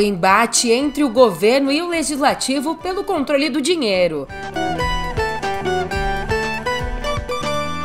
O 0.00 0.02
embate 0.02 0.70
entre 0.70 1.04
o 1.04 1.10
governo 1.10 1.70
e 1.70 1.82
o 1.82 1.88
legislativo 1.88 2.74
pelo 2.74 3.04
controle 3.04 3.50
do 3.50 3.60
dinheiro. 3.60 4.26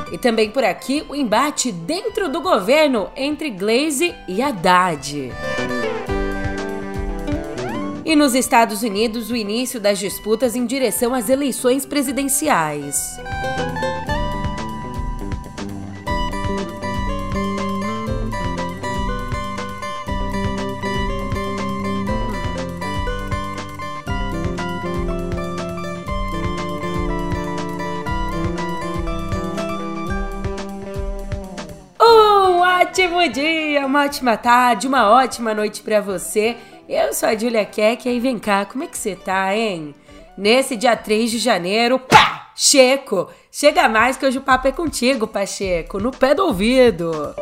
E 0.10 0.17
também 0.17 0.49
por 0.49 0.63
aqui 0.63 1.04
o 1.09 1.13
embate 1.13 1.73
dentro 1.73 2.29
do 2.29 2.40
governo 2.40 3.09
entre 3.17 3.49
Glaze 3.49 4.15
e 4.29 4.41
Haddad. 4.41 5.29
E 8.05 8.15
nos 8.15 8.33
Estados 8.33 8.82
Unidos, 8.82 9.29
o 9.29 9.36
início 9.36 9.77
das 9.77 10.00
disputas 10.00 10.55
em 10.55 10.65
direção 10.65 11.13
às 11.13 11.27
eleições 11.27 11.86
presidenciais. 11.86 12.95
Ótimo 32.95 33.27
dia, 33.27 33.85
uma 33.85 34.05
ótima 34.05 34.38
tarde, 34.38 34.88
uma 34.88 35.09
ótima 35.09 35.53
noite 35.53 35.81
para 35.81 35.99
você. 35.99 36.55
Eu 36.88 37.13
sou 37.13 37.27
a 37.27 37.36
Julia 37.36 37.66
Keck 37.66 38.08
e 38.08 38.22
vem 38.22 38.40
cá, 38.40 38.63
como 38.63 38.86
é 38.86 38.88
que 38.88 38.98
você 38.98 39.17
tá, 39.17 39.53
hein? 39.53 39.94
Nesse 40.38 40.77
dia 40.77 40.95
3 40.95 41.30
de 41.30 41.38
janeiro, 41.38 42.00
pá! 42.00 42.52
Checo! 42.55 43.30
Chega 43.52 43.89
mais 43.89 44.16
que 44.16 44.26
hoje 44.26 44.38
o 44.38 44.41
papo 44.41 44.70
é 44.70 44.72
contigo, 44.72 45.27
Pacheco, 45.27 46.00
no 46.00 46.09
pé 46.09 46.34
do 46.34 46.45
ouvido. 46.45 47.36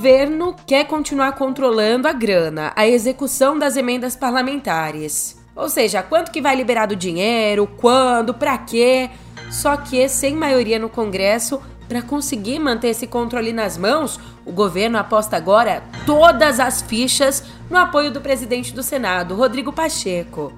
Governo 0.00 0.56
quer 0.66 0.86
continuar 0.86 1.32
controlando 1.32 2.08
a 2.08 2.12
grana, 2.14 2.72
a 2.74 2.88
execução 2.88 3.58
das 3.58 3.76
emendas 3.76 4.16
parlamentares. 4.16 5.38
Ou 5.54 5.68
seja, 5.68 6.02
quanto 6.02 6.30
que 6.32 6.40
vai 6.40 6.56
liberar 6.56 6.86
do 6.86 6.96
dinheiro, 6.96 7.68
quando, 7.76 8.32
para 8.32 8.56
quê? 8.56 9.10
Só 9.50 9.76
que 9.76 10.08
sem 10.08 10.34
maioria 10.34 10.78
no 10.78 10.88
Congresso, 10.88 11.60
para 11.86 12.00
conseguir 12.00 12.58
manter 12.58 12.88
esse 12.88 13.06
controle 13.06 13.52
nas 13.52 13.76
mãos, 13.76 14.18
o 14.46 14.50
governo 14.50 14.96
aposta 14.96 15.36
agora 15.36 15.82
todas 16.06 16.58
as 16.58 16.80
fichas 16.80 17.44
no 17.68 17.76
apoio 17.76 18.10
do 18.10 18.22
presidente 18.22 18.72
do 18.72 18.82
Senado, 18.82 19.34
Rodrigo 19.34 19.70
Pacheco. 19.70 20.50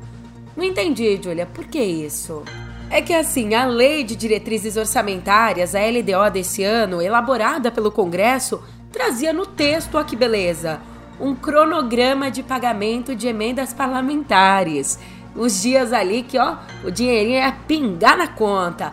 Não 0.57 0.63
entendi, 0.63 1.21
Julia, 1.21 1.47
por 1.47 1.65
que 1.65 1.83
isso? 1.83 2.45
É 2.89 3.03
que 3.03 3.13
assim, 3.13 3.55
a 3.55 3.65
Lei 3.65 4.05
de 4.05 4.15
Diretrizes 4.15 4.77
Orçamentárias, 4.77 5.75
a 5.75 5.81
LDO 5.81 6.31
desse 6.33 6.63
ano, 6.63 7.03
elaborada 7.03 7.73
pelo 7.73 7.91
Congresso, 7.91 8.63
trazia 8.93 9.33
no 9.33 9.47
texto, 9.47 9.97
ó 9.97 10.05
que 10.05 10.15
beleza, 10.15 10.81
um 11.19 11.35
cronograma 11.35 12.31
de 12.31 12.43
pagamento 12.43 13.17
de 13.17 13.27
emendas 13.27 13.73
parlamentares. 13.73 14.99
Os 15.35 15.63
dias 15.63 15.93
ali 15.93 16.23
que, 16.23 16.39
ó, 16.39 16.57
o 16.85 16.91
dinheirinho 16.91 17.39
ia 17.39 17.53
pingar 17.67 18.17
na 18.17 18.29
conta. 18.29 18.93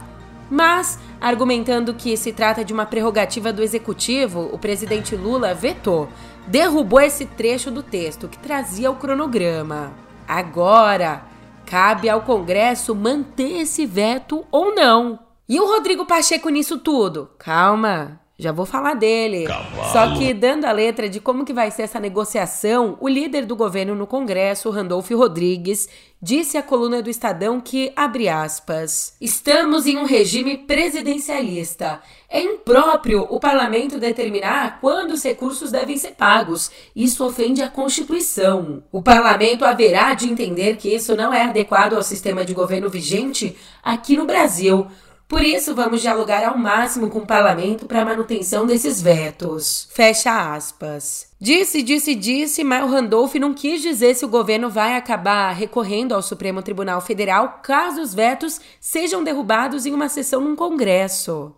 Mas, 0.49 0.97
argumentando 1.19 1.93
que 1.93 2.15
se 2.17 2.31
trata 2.31 2.63
de 2.63 2.73
uma 2.73 2.85
prerrogativa 2.85 3.51
do 3.53 3.61
executivo, 3.61 4.49
o 4.51 4.57
presidente 4.57 5.15
Lula 5.15 5.53
vetou, 5.53 6.09
derrubou 6.47 7.01
esse 7.01 7.25
trecho 7.25 7.69
do 7.69 7.83
texto 7.83 8.27
que 8.27 8.39
trazia 8.39 8.89
o 8.89 8.95
cronograma. 8.95 9.91
Agora, 10.27 11.23
cabe 11.65 12.09
ao 12.09 12.21
Congresso 12.21 12.95
manter 12.95 13.61
esse 13.61 13.85
veto 13.85 14.45
ou 14.51 14.73
não. 14.73 15.19
E 15.47 15.59
o 15.59 15.67
Rodrigo 15.67 16.05
Pacheco 16.05 16.49
nisso 16.49 16.77
tudo? 16.77 17.29
Calma, 17.37 18.19
já 18.39 18.53
vou 18.53 18.65
falar 18.65 18.93
dele. 18.93 19.43
Cavalo. 19.43 19.91
Só 19.91 20.17
que 20.17 20.33
dando 20.33 20.63
a 20.63 20.71
letra 20.71 21.09
de 21.09 21.19
como 21.19 21.43
que 21.43 21.51
vai 21.51 21.69
ser 21.69 21.81
essa 21.81 21.99
negociação, 21.99 22.97
o 23.01 23.07
líder 23.09 23.45
do 23.45 23.53
governo 23.53 23.93
no 23.93 24.07
Congresso, 24.07 24.69
Randolph 24.69 25.11
Rodrigues, 25.11 25.89
disse 26.21 26.57
à 26.57 26.63
coluna 26.63 27.01
do 27.01 27.09
Estadão 27.09 27.59
que, 27.59 27.91
abre 27.97 28.29
aspas, 28.29 29.13
estamos 29.19 29.85
em 29.85 29.97
um 29.97 30.05
regime 30.05 30.57
presidencialista. 30.57 32.01
É 32.29 32.41
impróprio 32.41 33.27
o 33.29 33.41
parlamento 33.41 33.99
determinar 33.99 34.79
quando 34.79 35.11
os 35.11 35.23
recursos 35.23 35.71
devem 35.71 35.97
ser 35.97 36.11
pagos. 36.11 36.71
Isso 36.95 37.25
ofende 37.25 37.61
a 37.61 37.69
Constituição. 37.69 38.81
O 38.89 39.01
parlamento 39.01 39.65
haverá 39.65 40.13
de 40.13 40.29
entender 40.29 40.77
que 40.77 40.95
isso 40.95 41.13
não 41.13 41.33
é 41.33 41.43
adequado 41.43 41.95
ao 41.95 42.03
sistema 42.03 42.45
de 42.45 42.53
governo 42.53 42.89
vigente 42.89 43.57
aqui 43.83 44.15
no 44.15 44.25
Brasil. 44.25 44.87
Por 45.29 45.45
isso, 45.45 45.75
vamos 45.75 46.01
dialogar 46.01 46.43
ao 46.43 46.57
máximo 46.57 47.07
com 47.07 47.19
o 47.19 47.25
parlamento 47.25 47.85
para 47.85 48.01
a 48.01 48.05
manutenção 48.05 48.65
desses 48.65 48.99
vetos. 48.99 49.87
Fecha 49.91 50.55
aspas. 50.55 51.31
Disse, 51.39 51.83
disse, 51.83 52.15
disse, 52.15 52.63
mas 52.63 52.83
o 52.83 52.87
Randolph 52.87 53.35
não 53.35 53.53
quis 53.53 53.79
dizer 53.79 54.15
se 54.15 54.25
o 54.25 54.27
governo 54.27 54.71
vai 54.71 54.95
acabar 54.95 55.51
recorrendo 55.51 56.15
ao 56.15 56.23
Supremo 56.23 56.63
Tribunal 56.63 56.99
Federal 56.99 57.59
caso 57.61 58.01
os 58.01 58.11
vetos 58.11 58.59
sejam 58.81 59.23
derrubados 59.23 59.85
em 59.85 59.93
uma 59.93 60.09
sessão 60.09 60.41
num 60.41 60.55
congresso. 60.55 61.53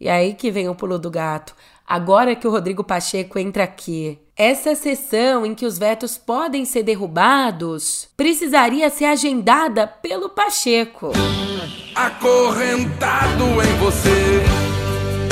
E 0.00 0.08
aí 0.08 0.32
que 0.32 0.50
vem 0.50 0.66
o 0.66 0.74
pulo 0.74 0.98
do 0.98 1.10
gato. 1.10 1.54
Agora 1.86 2.34
que 2.34 2.48
o 2.48 2.50
Rodrigo 2.50 2.82
Pacheco 2.82 3.38
entra 3.38 3.64
aqui, 3.64 4.18
essa 4.40 4.74
sessão 4.74 5.44
em 5.44 5.54
que 5.54 5.66
os 5.66 5.78
vetos 5.78 6.16
podem 6.16 6.64
ser 6.64 6.82
derrubados 6.82 8.08
precisaria 8.16 8.88
ser 8.88 9.04
agendada 9.04 9.86
pelo 9.86 10.30
Pacheco 10.30 11.12
acorrentado 11.94 13.44
em 13.44 13.78
você. 13.78 14.42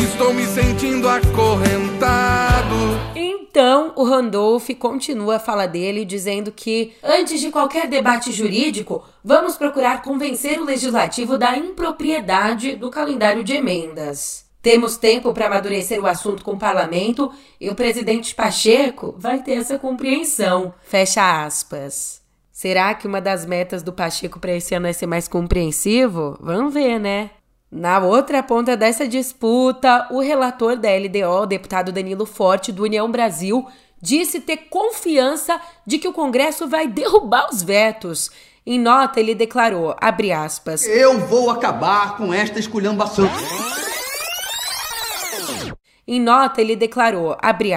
Estou 0.03 0.35
me 0.35 0.45
sentindo 0.45 1.09
acorrentado. 1.09 2.75
Então, 3.15 3.93
o 3.97 4.05
Randolph 4.05 4.69
continua 4.79 5.37
a 5.37 5.41
fala 5.41 5.67
dele 5.67 6.05
dizendo 6.05 6.53
que, 6.53 6.93
antes 7.03 7.41
de 7.41 7.51
qualquer 7.51 7.89
debate 7.89 8.31
jurídico, 8.33 9.03
vamos 9.25 9.57
procurar 9.57 10.03
convencer 10.03 10.61
o 10.61 10.65
legislativo 10.65 11.39
da 11.39 11.57
impropriedade 11.57 12.77
do 12.77 12.91
calendário 12.91 13.43
de 13.43 13.55
emendas. 13.55 14.48
Temos 14.61 14.97
tempo 14.97 15.33
para 15.33 15.47
amadurecer 15.47 16.01
o 16.01 16.07
assunto 16.07 16.43
com 16.43 16.53
o 16.53 16.59
parlamento 16.59 17.33
e 17.61 17.71
o 17.71 17.75
presidente 17.75 18.35
Pacheco 18.35 19.15
vai 19.17 19.41
ter 19.43 19.53
essa 19.53 19.79
compreensão. 19.79 20.75
Fecha 20.83 21.45
aspas. 21.45 22.21
Será 22.51 22.93
que 22.93 23.07
uma 23.07 23.21
das 23.21 23.47
metas 23.47 23.85
do 23.85 23.93
Pacheco 23.93 24.41
para 24.41 24.57
esse 24.57 24.75
ano 24.75 24.89
é 24.89 24.93
ser 24.93 25.07
mais 25.07 25.29
compreensivo? 25.29 26.37
Vamos 26.41 26.75
ver, 26.75 26.99
né? 26.99 27.31
Na 27.71 28.01
outra 28.01 28.43
ponta 28.43 28.77
dessa 28.77 29.07
disputa, 29.07 30.09
o 30.11 30.21
relator 30.21 30.75
da 30.77 30.89
LDO, 30.89 31.43
o 31.43 31.47
deputado 31.47 31.93
Danilo 31.93 32.27
Forte, 32.27 32.73
do 32.73 32.83
União 32.83 33.09
Brasil, 33.13 33.65
disse 34.01 34.41
ter 34.41 34.57
confiança 34.71 35.61
de 35.87 35.99
que 35.99 36.09
o 36.09 36.13
Congresso 36.13 36.67
vai 36.67 36.89
derrubar 36.89 37.49
os 37.49 37.63
vetos. 37.63 38.31
Em 38.67 38.79
nota, 38.79 39.21
ele 39.21 39.35
declarou, 39.35 39.95
abre 40.01 40.33
aspas, 40.33 40.85
Eu 40.85 41.21
vou 41.21 41.51
acabar 41.51 42.17
com 42.17 42.35
esta 42.35 42.59
esculhambação. 42.59 43.29
Em 46.11 46.19
nota, 46.19 46.63
ele 46.63 46.75
declarou, 46.75 47.37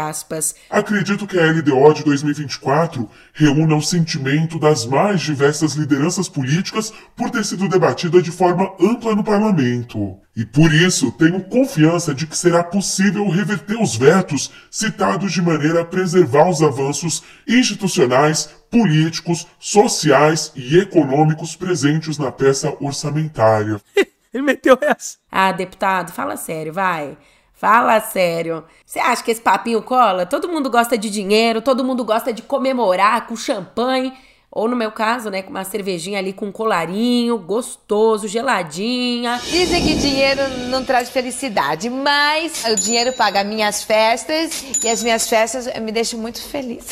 aspas, 0.09 0.56
Acredito 0.69 1.28
que 1.28 1.38
a 1.38 1.52
LDO 1.52 1.94
de 1.94 2.06
2024 2.06 3.09
reúna 3.34 3.75
o 3.75 3.81
sentimento 3.81 4.58
das 4.58 4.86
mais 4.86 5.19
diversas 5.19 5.74
lideranças 5.74 6.30
políticas 6.30 6.94
por 7.14 7.30
ter 7.30 7.44
sido 7.44 7.68
debatida 7.68 8.22
de 8.22 8.31
forma 8.31 8.74
ampla 8.80 9.14
no 9.14 9.22
parlamento. 9.22 10.18
E 10.34 10.46
por 10.46 10.74
isso 10.74 11.12
tenho 11.12 11.44
confiança 11.44 12.16
de 12.16 12.25
que 12.25 12.38
será 12.38 12.64
possível 12.64 13.28
reverter 13.28 13.78
os 13.78 13.97
vetos 13.97 14.50
citados 14.72 15.34
de 15.34 15.41
maneira 15.41 15.82
a 15.82 15.85
preservar 15.85 16.50
os 16.50 16.61
avanços 16.61 17.22
institucionais, 17.46 18.50
políticos, 18.72 19.46
sociais 19.59 20.53
e 20.55 20.78
econômicos 20.78 21.53
presentes 21.58 22.17
na 22.17 22.32
peça 22.32 22.73
orçamentária. 22.79 23.82
ele 24.34 24.44
meteu 24.44 24.78
essa. 24.79 25.17
Ah, 25.29 25.52
deputado, 25.52 26.14
fala 26.14 26.38
sério, 26.38 26.72
vai. 26.72 27.17
Fala 27.61 27.99
sério. 28.02 28.63
Você 28.84 28.97
acha 28.97 29.22
que 29.22 29.29
esse 29.29 29.40
papinho 29.40 29.84
cola? 29.84 30.25
Todo 30.25 30.49
mundo 30.49 30.67
gosta 30.67 30.97
de 30.97 31.11
dinheiro, 31.11 31.61
todo 31.61 31.84
mundo 31.84 32.03
gosta 32.03 32.34
de 32.34 32.41
comemorar 32.41 33.28
com 33.28 33.35
champanhe. 33.35 34.11
Ou 34.49 34.67
no 34.67 34.75
meu 34.75 34.91
caso, 34.91 35.29
né, 35.29 35.43
com 35.43 35.52
uma 35.52 35.63
cervejinha 35.63 36.17
ali 36.17 36.34
com 36.34 36.47
um 36.47 36.52
colarinho, 36.52 37.37
gostoso, 37.37 38.28
geladinha. 38.28 39.40
Dizem 39.43 39.84
que 39.85 39.93
dinheiro 39.93 40.41
não 40.69 40.84
traz 40.84 41.11
felicidade, 41.11 41.87
mas 41.87 42.63
o 42.66 42.75
dinheiro 42.75 43.13
paga 43.13 43.43
minhas 43.43 43.84
festas 43.84 44.84
e 44.84 44.90
as 44.90 45.03
minhas 45.03 45.29
festas 45.29 45.67
me 45.79 45.91
deixam 45.91 46.19
muito 46.19 46.41
feliz. 46.41 46.87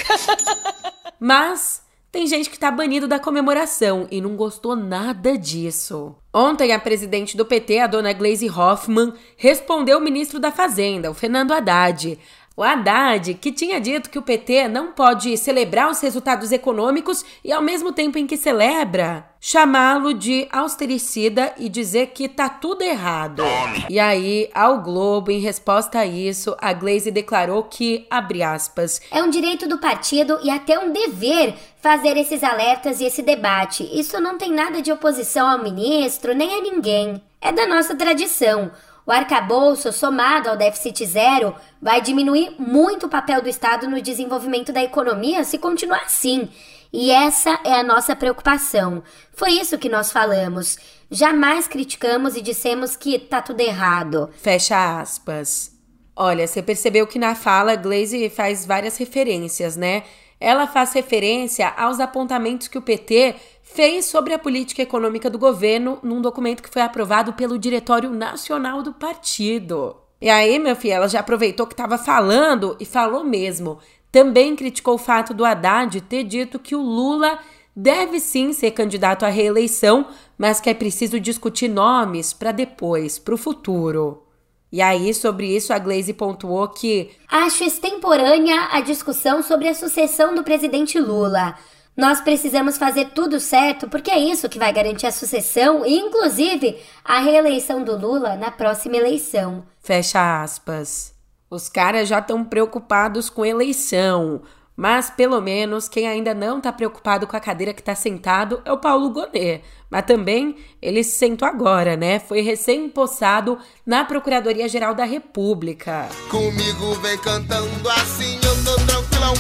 mas 1.19 1.81
tem 2.11 2.25
gente 2.25 2.49
que 2.49 2.55
está 2.55 2.71
banido 2.71 3.07
da 3.07 3.19
comemoração 3.19 4.07
e 4.09 4.19
não 4.19 4.35
gostou 4.35 4.75
nada 4.75 5.37
disso. 5.37 6.15
Ontem, 6.33 6.71
a 6.71 6.79
presidente 6.79 7.37
do 7.37 7.45
PT, 7.45 7.79
a 7.79 7.87
dona 7.87 8.13
Glaise 8.13 8.49
Hoffmann, 8.49 9.13
respondeu 9.37 9.99
o 9.99 10.01
ministro 10.01 10.39
da 10.39 10.51
Fazenda, 10.51 11.11
o 11.11 11.13
Fernando 11.13 11.51
Haddad. 11.51 12.17
O 12.57 12.63
Haddad, 12.63 13.35
que 13.35 13.51
tinha 13.51 13.79
dito 13.79 14.09
que 14.09 14.17
o 14.17 14.23
PT 14.23 14.67
não 14.67 14.91
pode 14.91 15.37
celebrar 15.37 15.89
os 15.89 16.01
resultados 16.01 16.51
econômicos 16.51 17.23
e, 17.43 17.53
ao 17.53 17.61
mesmo 17.61 17.91
tempo 17.91 18.17
em 18.17 18.25
que 18.25 18.35
celebra, 18.35 19.28
chamá-lo 19.39 20.13
de 20.13 20.47
austericida 20.51 21.53
e 21.57 21.69
dizer 21.69 22.07
que 22.07 22.27
tá 22.27 22.49
tudo 22.49 22.81
errado. 22.81 23.43
E 23.89 23.99
aí, 23.99 24.49
ao 24.53 24.81
Globo, 24.81 25.31
em 25.31 25.39
resposta 25.39 25.99
a 25.99 26.05
isso, 26.05 26.55
a 26.59 26.73
Glaze 26.73 27.09
declarou 27.09 27.63
que, 27.63 28.05
abre 28.09 28.43
aspas, 28.43 29.01
é 29.11 29.23
um 29.23 29.29
direito 29.29 29.67
do 29.67 29.77
partido 29.77 30.37
e 30.43 30.49
até 30.49 30.77
um 30.77 30.91
dever 30.91 31.55
fazer 31.81 32.17
esses 32.17 32.43
alertas 32.43 32.99
e 32.99 33.05
esse 33.05 33.21
debate. 33.21 33.89
Isso 33.97 34.19
não 34.19 34.37
tem 34.37 34.51
nada 34.51 34.81
de 34.81 34.91
oposição 34.91 35.47
ao 35.47 35.63
ministro 35.63 36.33
nem 36.33 36.53
a 36.53 36.61
ninguém. 36.61 37.21
É 37.41 37.51
da 37.51 37.65
nossa 37.65 37.95
tradição. 37.95 38.69
O 39.05 39.11
arcabouço, 39.11 39.91
somado 39.91 40.49
ao 40.49 40.57
déficit 40.57 41.03
zero, 41.05 41.55
vai 41.81 41.99
diminuir 41.99 42.53
muito 42.59 43.07
o 43.07 43.09
papel 43.09 43.41
do 43.41 43.49
Estado 43.49 43.89
no 43.89 43.99
desenvolvimento 44.01 44.71
da 44.71 44.83
economia 44.83 45.43
se 45.43 45.57
continuar 45.57 46.03
assim. 46.03 46.47
E 46.91 47.11
essa 47.11 47.59
é 47.63 47.73
a 47.79 47.83
nossa 47.83 48.15
preocupação. 48.15 49.03
Foi 49.31 49.51
isso 49.51 49.77
que 49.77 49.89
nós 49.89 50.11
falamos. 50.11 50.77
Jamais 51.09 51.67
criticamos 51.67 52.35
e 52.35 52.41
dissemos 52.41 52.95
que 52.95 53.19
tá 53.19 53.41
tudo 53.41 53.61
errado. 53.61 54.29
Fecha 54.37 54.99
aspas. 54.99 55.71
Olha, 56.15 56.45
você 56.45 56.61
percebeu 56.61 57.07
que 57.07 57.19
na 57.19 57.35
fala 57.35 57.75
Glaze 57.75 58.29
faz 58.29 58.65
várias 58.65 58.97
referências, 58.97 59.77
né? 59.77 60.03
Ela 60.39 60.67
faz 60.67 60.93
referência 60.93 61.67
aos 61.69 61.99
apontamentos 61.99 62.67
que 62.67 62.77
o 62.77 62.81
PT 62.81 63.35
fez 63.61 64.05
sobre 64.05 64.33
a 64.33 64.39
política 64.39 64.81
econômica 64.81 65.29
do 65.29 65.37
governo 65.37 65.99
num 66.01 66.21
documento 66.21 66.63
que 66.63 66.69
foi 66.69 66.81
aprovado 66.81 67.33
pelo 67.33 67.59
Diretório 67.59 68.09
Nacional 68.09 68.81
do 68.81 68.93
Partido. 68.93 69.95
E 70.21 70.29
aí, 70.29 70.59
meu 70.59 70.75
filho, 70.75 70.95
ela 70.95 71.07
já 71.07 71.21
aproveitou 71.21 71.65
que 71.65 71.73
estava 71.73 71.97
falando 71.97 72.75
e 72.79 72.85
falou 72.85 73.23
mesmo. 73.23 73.79
Também 74.11 74.55
criticou 74.55 74.95
o 74.95 74.99
fato 74.99 75.33
do 75.33 75.45
Haddad 75.45 76.01
ter 76.01 76.23
dito 76.23 76.57
que 76.59 76.75
o 76.75 76.81
Lula 76.81 77.39
deve 77.75 78.19
sim 78.19 78.51
ser 78.51 78.71
candidato 78.71 79.25
à 79.25 79.29
reeleição, 79.29 80.07
mas 80.37 80.59
que 80.59 80.69
é 80.69 80.73
preciso 80.73 81.19
discutir 81.19 81.69
nomes 81.69 82.33
para 82.33 82.51
depois, 82.51 83.19
para 83.19 83.33
o 83.33 83.37
futuro. 83.37 84.23
E 84.71 84.81
aí, 84.81 85.13
sobre 85.13 85.55
isso, 85.55 85.73
a 85.73 85.79
Glaze 85.79 86.13
pontuou 86.13 86.67
que 86.67 87.09
acho 87.27 87.63
extemporânea 87.63 88.69
a 88.71 88.81
discussão 88.81 89.41
sobre 89.41 89.67
a 89.67 89.73
sucessão 89.73 90.35
do 90.35 90.43
presidente 90.43 90.99
Lula. 90.99 91.55
Nós 91.97 92.21
precisamos 92.21 92.77
fazer 92.77 93.09
tudo 93.09 93.39
certo 93.39 93.89
porque 93.89 94.11
é 94.11 94.19
isso 94.19 94.47
que 94.47 94.59
vai 94.59 94.71
garantir 94.71 95.07
a 95.07 95.11
sucessão 95.11 95.85
e, 95.85 95.97
inclusive, 95.97 96.77
a 97.03 97.19
reeleição 97.19 97.83
do 97.83 97.97
Lula 97.97 98.35
na 98.35 98.51
próxima 98.51 98.95
eleição. 98.95 99.65
Fecha 99.81 100.41
aspas. 100.41 101.18
Os 101.49 101.67
caras 101.67 102.07
já 102.07 102.19
estão 102.19 102.43
preocupados 102.43 103.27
com 103.27 103.43
eleição. 103.43 104.41
Mas 104.75 105.09
pelo 105.09 105.41
menos 105.41 105.89
quem 105.89 106.07
ainda 106.07 106.33
não 106.33 106.59
está 106.59 106.71
preocupado 106.71 107.25
com 107.25 107.35
a 107.35 107.39
cadeira 107.39 107.73
que 107.73 107.81
está 107.81 107.95
sentado 107.95 108.61
é 108.63 108.71
o 108.71 108.77
Paulo 108.77 109.09
Gonet. 109.09 109.63
Mas 109.89 110.05
também 110.05 110.55
ele 110.81 111.03
se 111.03 111.17
sentou 111.17 111.47
agora, 111.47 111.97
né? 111.97 112.19
Foi 112.19 112.41
recém-impossado 112.41 113.57
na 113.85 114.05
Procuradoria-Geral 114.05 114.93
da 114.93 115.03
República. 115.03 116.07
Comigo 116.29 116.93
vem 117.01 117.17
cantando 117.17 117.89
assim, 117.89 118.35
eu 118.35 118.63
tô 118.63 118.75
tranquilão. 118.85 119.33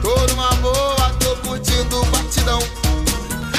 Tô 0.00 0.32
numa 0.32 0.54
boa, 0.62 1.10
tô 1.18 1.48
curtindo 1.48 2.00
o 2.00 2.04
batidão. 2.06 2.60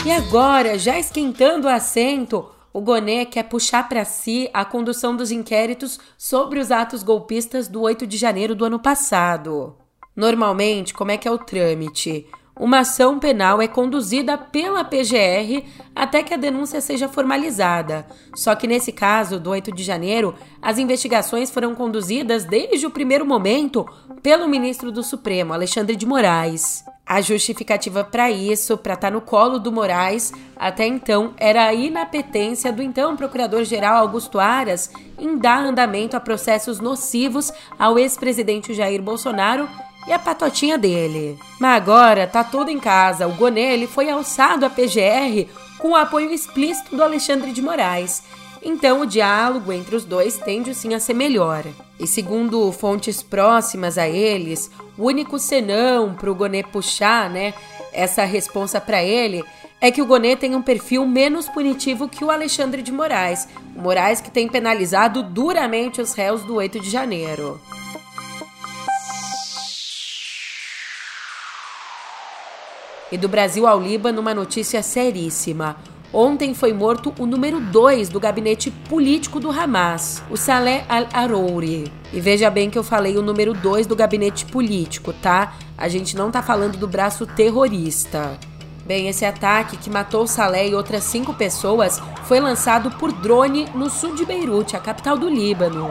E 0.05 0.11
agora, 0.11 0.79
já 0.79 0.97
esquentando 0.97 1.67
o 1.67 1.69
assento, 1.69 2.49
o 2.73 2.81
Gonet 2.81 3.27
quer 3.27 3.43
puxar 3.43 3.87
para 3.87 4.03
si 4.03 4.49
a 4.51 4.65
condução 4.65 5.15
dos 5.15 5.31
inquéritos 5.31 5.99
sobre 6.17 6.59
os 6.59 6.71
atos 6.71 7.03
golpistas 7.03 7.67
do 7.67 7.81
8 7.81 8.07
de 8.07 8.17
janeiro 8.17 8.55
do 8.55 8.65
ano 8.65 8.79
passado. 8.79 9.77
Normalmente, 10.15 10.93
como 10.93 11.11
é 11.11 11.17
que 11.17 11.27
é 11.27 11.31
o 11.31 11.37
trâmite? 11.37 12.25
Uma 12.59 12.79
ação 12.79 13.17
penal 13.17 13.61
é 13.61 13.67
conduzida 13.67 14.37
pela 14.37 14.83
PGR 14.83 15.63
até 15.95 16.21
que 16.21 16.33
a 16.33 16.37
denúncia 16.37 16.81
seja 16.81 17.09
formalizada. 17.09 18.05
Só 18.35 18.55
que 18.55 18.67
nesse 18.67 18.91
caso, 18.91 19.39
do 19.39 19.49
8 19.49 19.71
de 19.71 19.83
janeiro, 19.83 20.35
as 20.61 20.77
investigações 20.77 21.49
foram 21.49 21.73
conduzidas 21.73 22.43
desde 22.43 22.85
o 22.85 22.91
primeiro 22.91 23.25
momento 23.25 23.85
pelo 24.21 24.47
ministro 24.47 24.91
do 24.91 25.01
Supremo, 25.01 25.51
Alexandre 25.51 25.95
de 25.95 26.05
Moraes. 26.05 26.83
A 27.05 27.19
justificativa 27.19 28.03
para 28.03 28.31
isso, 28.31 28.77
para 28.77 28.93
estar 28.93 29.07
tá 29.09 29.13
no 29.13 29.19
colo 29.19 29.59
do 29.59 29.71
Moraes, 29.71 30.31
até 30.55 30.87
então, 30.87 31.33
era 31.37 31.65
a 31.65 31.73
inapetência 31.73 32.71
do 32.71 32.81
então 32.81 33.17
procurador-geral 33.17 33.97
Augusto 33.97 34.39
Aras 34.39 34.89
em 35.19 35.37
dar 35.37 35.65
andamento 35.65 36.15
a 36.15 36.19
processos 36.19 36.79
nocivos 36.79 37.51
ao 37.77 37.99
ex-presidente 37.99 38.73
Jair 38.73 39.01
Bolsonaro 39.01 39.67
e 40.07 40.13
a 40.13 40.19
patotinha 40.19 40.77
dele. 40.77 41.37
Mas 41.59 41.75
agora 41.75 42.25
tá 42.25 42.43
tudo 42.43 42.69
em 42.69 42.79
casa. 42.79 43.27
O 43.27 43.33
Gonelli 43.33 43.85
foi 43.85 44.09
alçado 44.09 44.65
à 44.65 44.69
PGR 44.69 45.49
com 45.77 45.89
o 45.89 45.95
apoio 45.95 46.31
explícito 46.31 46.95
do 46.95 47.03
Alexandre 47.03 47.51
de 47.51 47.61
Moraes. 47.61 48.23
Então 48.63 49.01
o 49.01 49.05
diálogo 49.05 49.73
entre 49.73 49.95
os 49.95 50.05
dois 50.05 50.37
tende 50.37 50.73
sim 50.73 50.93
a 50.93 50.99
ser 50.99 51.13
melhor. 51.13 51.65
E 51.99 52.07
segundo 52.07 52.71
fontes 52.71 53.21
próximas 53.21 53.97
a 53.97 54.07
eles, 54.07 54.71
o 54.97 55.05
único 55.05 55.37
senão 55.37 56.13
para 56.13 56.31
o 56.31 56.35
Gonê 56.35 56.63
puxar, 56.63 57.29
né, 57.29 57.53
essa 57.91 58.23
responsa 58.23 58.79
para 58.79 59.03
ele 59.03 59.43
é 59.81 59.91
que 59.91 60.01
o 60.01 60.05
Gonê 60.05 60.37
tem 60.37 60.55
um 60.55 60.61
perfil 60.61 61.05
menos 61.05 61.49
punitivo 61.49 62.07
que 62.07 62.23
o 62.23 62.31
Alexandre 62.31 62.81
de 62.81 62.89
Moraes. 62.89 63.49
O 63.75 63.81
Moraes 63.81 64.21
que 64.21 64.31
tem 64.31 64.47
penalizado 64.47 65.21
duramente 65.21 66.01
os 66.01 66.13
réus 66.13 66.41
do 66.43 66.55
8 66.55 66.79
de 66.79 66.89
janeiro. 66.89 67.59
E 73.11 73.17
do 73.17 73.27
Brasil 73.27 73.67
ao 73.67 73.79
Líbano, 73.79 74.21
uma 74.21 74.33
notícia 74.33 74.81
seríssima. 74.81 75.75
Ontem 76.13 76.53
foi 76.53 76.71
morto 76.73 77.11
o 77.17 77.25
número 77.25 77.59
2 77.59 78.07
do 78.07 78.19
gabinete 78.19 78.69
político 78.69 79.39
do 79.39 79.49
Hamas, 79.49 80.21
o 80.29 80.37
Saleh 80.37 80.85
al-Arouri. 80.87 81.91
E 82.13 82.21
veja 82.21 82.51
bem 82.51 82.69
que 82.69 82.77
eu 82.77 82.83
falei 82.83 83.17
o 83.17 83.21
número 83.23 83.51
2 83.51 83.87
do 83.87 83.95
gabinete 83.95 84.45
político, 84.45 85.11
tá? 85.11 85.55
A 85.75 85.87
gente 85.87 86.15
não 86.15 86.29
tá 86.29 86.43
falando 86.43 86.77
do 86.77 86.87
braço 86.87 87.25
terrorista. 87.25 88.37
Bem, 88.85 89.07
esse 89.07 89.25
ataque 89.25 89.75
que 89.75 89.89
matou 89.89 90.27
Saleh 90.27 90.69
e 90.69 90.75
outras 90.75 91.03
cinco 91.03 91.33
pessoas 91.33 91.99
foi 92.25 92.39
lançado 92.39 92.91
por 92.91 93.11
drone 93.11 93.67
no 93.73 93.89
sul 93.89 94.13
de 94.13 94.23
Beirute, 94.23 94.75
a 94.75 94.79
capital 94.79 95.17
do 95.17 95.27
Líbano. 95.27 95.89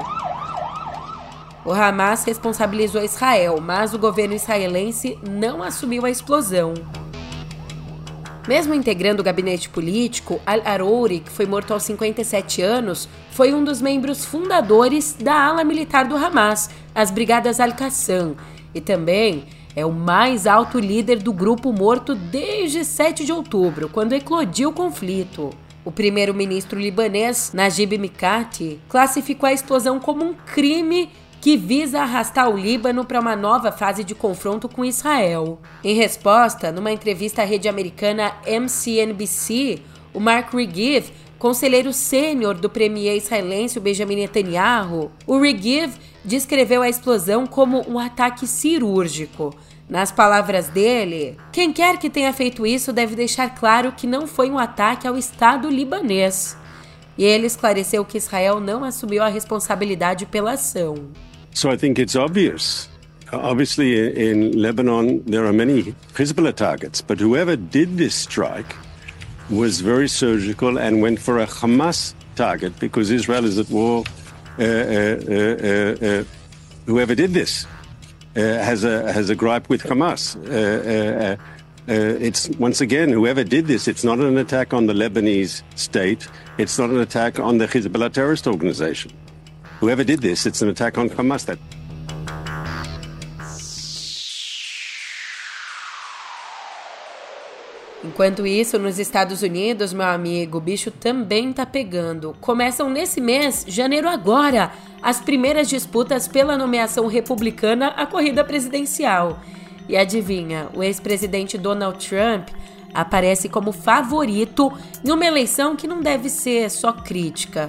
O 1.64 1.72
Hamas 1.72 2.22
responsabilizou 2.22 3.02
Israel, 3.02 3.60
mas 3.60 3.92
o 3.92 3.98
governo 3.98 4.34
israelense 4.34 5.18
não 5.28 5.64
assumiu 5.64 6.06
a 6.06 6.10
explosão. 6.10 6.74
Mesmo 8.46 8.74
integrando 8.74 9.22
o 9.22 9.24
gabinete 9.24 9.68
político, 9.68 10.40
Al-Arouri, 10.44 11.20
que 11.20 11.30
foi 11.30 11.46
morto 11.46 11.72
aos 11.72 11.84
57 11.84 12.60
anos, 12.60 13.08
foi 13.30 13.54
um 13.54 13.62
dos 13.62 13.80
membros 13.80 14.24
fundadores 14.24 15.14
da 15.14 15.46
ala 15.46 15.62
militar 15.62 16.06
do 16.06 16.16
Hamas, 16.16 16.68
as 16.92 17.12
Brigadas 17.12 17.60
Al-Qassam, 17.60 18.34
e 18.74 18.80
também 18.80 19.44
é 19.76 19.86
o 19.86 19.92
mais 19.92 20.46
alto 20.46 20.80
líder 20.80 21.22
do 21.22 21.32
grupo 21.32 21.72
morto 21.72 22.16
desde 22.16 22.84
7 22.84 23.24
de 23.24 23.32
outubro, 23.32 23.88
quando 23.88 24.12
eclodiu 24.12 24.70
o 24.70 24.74
conflito. 24.74 25.50
O 25.84 25.92
primeiro-ministro 25.92 26.80
libanês, 26.80 27.52
Najib 27.54 27.96
Mikati, 27.96 28.80
classificou 28.88 29.48
a 29.48 29.52
explosão 29.52 30.00
como 30.00 30.24
um 30.24 30.34
crime 30.34 31.10
que 31.42 31.56
visa 31.56 32.02
arrastar 32.02 32.48
o 32.48 32.56
Líbano 32.56 33.04
para 33.04 33.18
uma 33.18 33.34
nova 33.34 33.72
fase 33.72 34.04
de 34.04 34.14
confronto 34.14 34.68
com 34.68 34.84
Israel. 34.84 35.58
Em 35.82 35.92
resposta, 35.92 36.70
numa 36.70 36.92
entrevista 36.92 37.42
à 37.42 37.44
rede 37.44 37.68
americana 37.68 38.32
MCNBC, 38.46 39.82
o 40.14 40.20
Mark 40.20 40.54
Regev, 40.54 41.10
conselheiro 41.40 41.92
sênior 41.92 42.54
do 42.54 42.70
premier 42.70 43.16
israelense 43.16 43.80
Benjamin 43.80 44.14
Netanyahu, 44.14 45.10
o 45.26 45.36
Regev 45.40 45.92
descreveu 46.24 46.80
a 46.80 46.88
explosão 46.88 47.44
como 47.44 47.90
um 47.90 47.98
ataque 47.98 48.46
cirúrgico. 48.46 49.52
Nas 49.88 50.12
palavras 50.12 50.68
dele, 50.68 51.36
quem 51.50 51.72
quer 51.72 51.98
que 51.98 52.08
tenha 52.08 52.32
feito 52.32 52.64
isso 52.64 52.92
deve 52.92 53.16
deixar 53.16 53.52
claro 53.52 53.90
que 53.90 54.06
não 54.06 54.28
foi 54.28 54.48
um 54.48 54.60
ataque 54.60 55.08
ao 55.08 55.18
Estado 55.18 55.68
libanês. 55.68 56.56
E 57.18 57.24
ele 57.24 57.48
esclareceu 57.48 58.04
que 58.04 58.16
Israel 58.16 58.60
não 58.60 58.84
assumiu 58.84 59.24
a 59.24 59.28
responsabilidade 59.28 60.24
pela 60.24 60.52
ação. 60.52 61.10
So 61.54 61.70
I 61.70 61.76
think 61.76 61.98
it's 61.98 62.16
obvious. 62.16 62.88
Obviously, 63.32 64.28
in 64.30 64.60
Lebanon, 64.60 65.22
there 65.24 65.46
are 65.46 65.52
many 65.52 65.94
Hezbollah 66.14 66.54
targets, 66.54 67.00
but 67.00 67.18
whoever 67.18 67.56
did 67.56 67.96
this 67.96 68.14
strike 68.14 68.74
was 69.50 69.80
very 69.80 70.08
surgical 70.08 70.78
and 70.78 71.02
went 71.02 71.18
for 71.18 71.38
a 71.38 71.46
Hamas 71.46 72.14
target 72.36 72.78
because 72.78 73.10
Israel 73.10 73.44
is 73.44 73.58
at 73.58 73.68
war. 73.70 74.04
Uh, 74.58 74.62
uh, 74.62 74.66
uh, 74.66 76.06
uh 76.06 76.24
whoever 76.84 77.14
did 77.14 77.32
this 77.32 77.66
uh, 78.36 78.40
has 78.40 78.84
a 78.84 79.10
has 79.12 79.30
a 79.30 79.34
gripe 79.34 79.68
with 79.68 79.82
Hamas. 79.82 80.36
Uh, 80.36 81.36
it's 81.88 82.48
once 82.50 82.80
again 82.80 83.08
whoever 83.08 83.42
did 83.44 83.66
this. 83.66 83.88
It's 83.88 84.04
not 84.04 84.18
an 84.20 84.38
attack 84.38 84.72
on 84.72 84.86
the 84.86 84.92
Lebanese 84.92 85.62
state. 85.74 86.28
It's 86.58 86.78
not 86.78 86.90
an 86.90 87.00
attack 87.00 87.40
on 87.40 87.58
the 87.58 87.66
Hezbollah 87.66 88.12
terrorist 88.12 88.46
organization. 88.46 89.10
Whoever 89.82 90.04
did 90.04 90.20
this, 90.20 90.46
it's 90.46 90.62
an 90.62 90.68
attack 90.68 90.96
on 90.96 91.08
Hamas. 91.08 91.44
Enquanto 98.04 98.46
isso, 98.46 98.78
nos 98.78 99.00
Estados 99.00 99.42
Unidos, 99.42 99.92
meu 99.92 100.06
amigo, 100.06 100.58
o 100.58 100.60
bicho 100.60 100.92
também 100.92 101.52
tá 101.52 101.66
pegando. 101.66 102.32
Começam 102.40 102.88
nesse 102.88 103.20
mês, 103.20 103.64
janeiro 103.66 104.08
agora, 104.08 104.70
as 105.02 105.20
primeiras 105.20 105.68
disputas 105.68 106.28
pela 106.28 106.56
nomeação 106.56 107.08
republicana 107.08 107.88
à 107.88 108.06
corrida 108.06 108.44
presidencial. 108.44 109.40
E 109.88 109.96
adivinha, 109.96 110.68
o 110.76 110.84
ex-presidente 110.84 111.58
Donald 111.58 111.98
Trump 112.08 112.50
aparece 112.94 113.48
como 113.48 113.72
favorito 113.72 114.72
em 115.04 115.10
uma 115.10 115.26
eleição 115.26 115.74
que 115.74 115.88
não 115.88 116.00
deve 116.00 116.30
ser 116.30 116.70
só 116.70 116.92
crítica, 116.92 117.68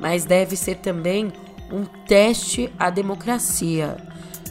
mas 0.00 0.24
deve 0.24 0.56
ser 0.56 0.78
também 0.78 1.32
um 1.72 1.84
teste 1.84 2.72
à 2.78 2.90
democracia. 2.90 3.96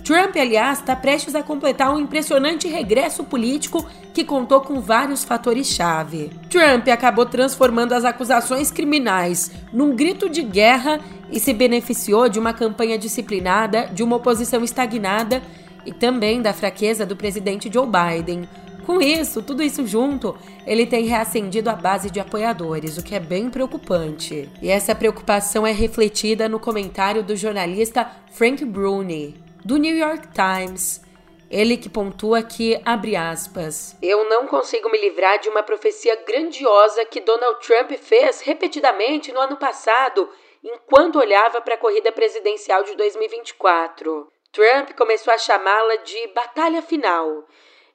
Trump, 0.03 0.35
aliás, 0.35 0.79
está 0.79 0.95
prestes 0.95 1.33
a 1.33 1.41
completar 1.41 1.93
um 1.93 1.99
impressionante 1.99 2.67
regresso 2.67 3.23
político 3.23 3.87
que 4.13 4.25
contou 4.25 4.59
com 4.59 4.81
vários 4.81 5.23
fatores-chave. 5.23 6.29
Trump 6.49 6.87
acabou 6.89 7.25
transformando 7.25 7.93
as 7.93 8.03
acusações 8.03 8.69
criminais 8.69 9.51
num 9.71 9.95
grito 9.95 10.29
de 10.29 10.41
guerra 10.41 10.99
e 11.31 11.39
se 11.39 11.53
beneficiou 11.53 12.27
de 12.27 12.37
uma 12.37 12.53
campanha 12.53 12.97
disciplinada, 12.97 13.87
de 13.93 14.03
uma 14.03 14.17
oposição 14.17 14.61
estagnada 14.63 15.41
e 15.85 15.93
também 15.93 16.41
da 16.41 16.53
fraqueza 16.53 17.05
do 17.05 17.15
presidente 17.15 17.71
Joe 17.71 17.87
Biden. 17.87 18.47
Com 18.85 19.01
isso, 19.01 19.41
tudo 19.41 19.63
isso 19.63 19.87
junto, 19.87 20.37
ele 20.67 20.85
tem 20.85 21.05
reacendido 21.05 21.69
a 21.69 21.73
base 21.73 22.11
de 22.11 22.19
apoiadores, 22.19 22.97
o 22.97 23.03
que 23.03 23.15
é 23.15 23.19
bem 23.19 23.49
preocupante. 23.49 24.49
E 24.61 24.69
essa 24.69 24.93
preocupação 24.93 25.65
é 25.65 25.71
refletida 25.71 26.49
no 26.49 26.59
comentário 26.59 27.23
do 27.23 27.35
jornalista 27.35 28.09
Frank 28.31 28.63
Bruni, 28.65 29.41
do 29.63 29.77
New 29.77 29.95
York 29.95 30.27
Times. 30.33 31.01
Ele 31.49 31.77
que 31.77 31.87
pontua 31.87 32.41
que, 32.41 32.81
abre 32.83 33.15
aspas, 33.15 33.95
eu 34.01 34.27
não 34.27 34.47
consigo 34.47 34.89
me 34.89 34.99
livrar 34.99 35.39
de 35.39 35.49
uma 35.49 35.63
profecia 35.63 36.15
grandiosa 36.25 37.05
que 37.05 37.21
Donald 37.21 37.59
Trump 37.65 37.91
fez 37.91 38.41
repetidamente 38.41 39.31
no 39.31 39.39
ano 39.39 39.55
passado, 39.55 40.27
enquanto 40.63 41.19
olhava 41.19 41.61
para 41.61 41.75
a 41.75 41.77
corrida 41.77 42.11
presidencial 42.11 42.83
de 42.83 42.95
2024. 42.95 44.27
Trump 44.51 44.91
começou 44.97 45.33
a 45.33 45.37
chamá-la 45.37 45.95
de 45.97 46.27
batalha 46.27 46.81
final. 46.81 47.45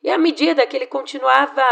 E 0.02 0.10
à 0.10 0.18
medida 0.18 0.66
que 0.66 0.76
ele 0.76 0.86
continuava 0.86 1.62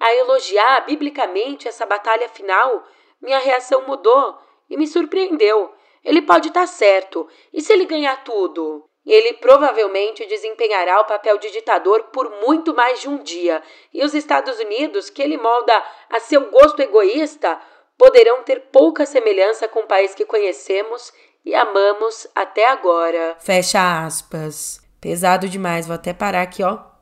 a 0.00 0.14
elogiar 0.14 0.86
biblicamente 0.86 1.68
essa 1.68 1.84
batalha 1.84 2.28
final, 2.28 2.84
minha 3.20 3.38
reação 3.38 3.86
mudou 3.86 4.38
e 4.68 4.76
me 4.76 4.86
surpreendeu. 4.86 5.72
Ele 6.04 6.22
pode 6.22 6.48
estar 6.48 6.66
certo. 6.66 7.28
E 7.52 7.60
se 7.60 7.72
ele 7.72 7.84
ganhar 7.84 8.24
tudo? 8.24 8.88
Ele 9.04 9.34
provavelmente 9.34 10.26
desempenhará 10.26 11.00
o 11.00 11.04
papel 11.04 11.38
de 11.38 11.50
ditador 11.50 12.04
por 12.12 12.28
muito 12.42 12.74
mais 12.74 13.00
de 13.00 13.08
um 13.08 13.18
dia, 13.18 13.62
e 13.94 14.04
os 14.04 14.14
Estados 14.14 14.58
Unidos, 14.58 15.08
que 15.08 15.22
ele 15.22 15.36
molda 15.36 15.80
a 16.10 16.18
seu 16.18 16.50
gosto 16.50 16.80
egoísta, 16.80 17.60
poderão 17.96 18.42
ter 18.42 18.62
pouca 18.72 19.06
semelhança 19.06 19.68
com 19.68 19.80
o 19.80 19.86
país 19.86 20.12
que 20.12 20.24
conhecemos 20.24 21.12
e 21.44 21.54
amamos 21.54 22.26
até 22.34 22.66
agora. 22.66 23.36
Fecha 23.38 24.04
aspas. 24.04 24.80
Pesado 25.00 25.48
demais, 25.48 25.86
vou 25.86 25.94
até 25.94 26.12
parar 26.12 26.42
aqui, 26.42 26.64
ó. 26.64 26.95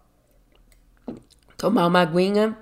Tomar 1.56 1.87
uma 1.87 2.00
aguinha. 2.00 2.56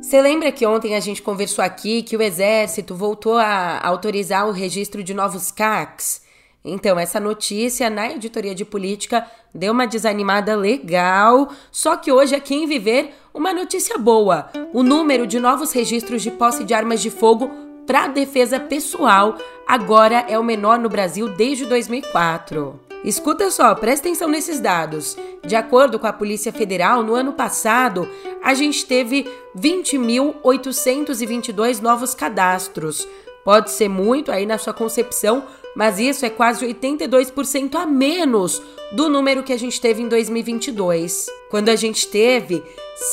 Você 0.00 0.22
lembra 0.22 0.50
que 0.50 0.64
ontem 0.64 0.94
a 0.94 1.00
gente 1.00 1.20
conversou 1.20 1.62
aqui 1.62 2.02
que 2.02 2.16
o 2.16 2.22
Exército 2.22 2.94
voltou 2.94 3.36
a 3.36 3.78
autorizar 3.86 4.48
o 4.48 4.52
registro 4.52 5.04
de 5.04 5.12
novos 5.12 5.50
CACs? 5.50 6.22
Então, 6.64 6.98
essa 6.98 7.20
notícia 7.20 7.90
na 7.90 8.12
editoria 8.12 8.54
de 8.54 8.64
política 8.64 9.26
deu 9.54 9.72
uma 9.72 9.86
desanimada 9.86 10.56
legal, 10.56 11.50
só 11.70 11.94
que 11.96 12.10
hoje 12.10 12.34
aqui 12.34 12.54
em 12.54 12.66
Viver, 12.66 13.14
uma 13.34 13.52
notícia 13.52 13.98
boa. 13.98 14.50
O 14.72 14.82
número 14.82 15.26
de 15.26 15.38
novos 15.38 15.72
registros 15.72 16.22
de 16.22 16.30
posse 16.30 16.64
de 16.64 16.72
armas 16.72 17.02
de 17.02 17.10
fogo 17.10 17.67
para 17.88 18.06
defesa 18.06 18.60
pessoal 18.60 19.36
agora 19.66 20.26
é 20.28 20.38
o 20.38 20.44
menor 20.44 20.78
no 20.78 20.88
Brasil 20.90 21.30
desde 21.30 21.64
2004. 21.64 22.78
Escuta 23.02 23.50
só, 23.50 23.74
presta 23.74 24.06
atenção 24.06 24.28
nesses 24.28 24.60
dados. 24.60 25.16
De 25.46 25.56
acordo 25.56 25.98
com 25.98 26.06
a 26.06 26.12
Polícia 26.12 26.52
Federal, 26.52 27.02
no 27.02 27.14
ano 27.14 27.32
passado, 27.32 28.06
a 28.42 28.52
gente 28.52 28.84
teve 28.84 29.26
20.822 29.56 31.80
novos 31.80 32.14
cadastros. 32.14 33.08
Pode 33.42 33.70
ser 33.70 33.88
muito 33.88 34.30
aí 34.30 34.44
na 34.44 34.58
sua 34.58 34.74
concepção, 34.74 35.44
mas 35.74 35.98
isso 35.98 36.26
é 36.26 36.30
quase 36.30 36.66
82% 36.66 37.74
a 37.74 37.86
menos 37.86 38.60
do 38.92 39.08
número 39.08 39.42
que 39.42 39.54
a 39.54 39.58
gente 39.58 39.80
teve 39.80 40.02
em 40.02 40.08
2022, 40.08 41.24
quando 41.48 41.70
a 41.70 41.76
gente 41.76 42.06
teve 42.06 42.62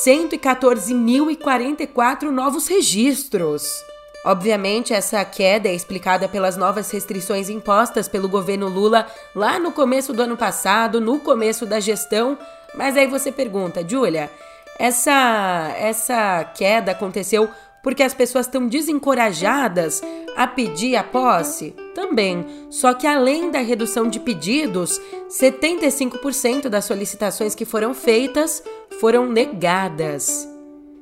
114.044 0.04 2.30
novos 2.30 2.68
registros. 2.68 3.86
Obviamente, 4.26 4.92
essa 4.92 5.24
queda 5.24 5.70
é 5.70 5.76
explicada 5.76 6.28
pelas 6.28 6.58
novas 6.58 6.90
restrições 6.90 7.48
impostas 7.48 8.08
pelo 8.08 8.28
governo 8.28 8.68
Lula 8.68 9.06
lá 9.36 9.60
no 9.60 9.72
começo 9.72 10.12
do 10.14 10.24
ano 10.24 10.36
passado, 10.36 11.00
no 11.00 11.20
começo 11.20 11.64
da 11.64 11.80
gestão. 11.80 12.36
Mas 12.74 12.98
aí 12.98 13.06
você 13.06 13.32
pergunta, 13.32 13.88
Júlia, 13.88 14.32
essa, 14.80 15.72
essa 15.78 16.44
queda 16.56 16.94
aconteceu 16.94 17.48
porque 17.84 18.02
as 18.02 18.16
pessoas 18.16 18.48
estão 18.48 18.66
desencorajadas 18.66 20.02
a 20.36 20.48
pedir 20.48 20.96
a 20.96 21.04
posse? 21.04 21.76
Também. 21.94 22.44
Só 22.72 22.96
que 22.96 23.06
além 23.06 23.52
da 23.52 23.60
redução 23.60 24.10
de 24.10 24.20
pedidos, 24.20 25.00
75% 25.30 26.68
das 26.68 26.86
solicitações 26.86 27.54
que 27.54 27.64
foram 27.64 27.94
feitas 27.94 28.64
foram 29.00 29.28
negadas. 29.28 30.50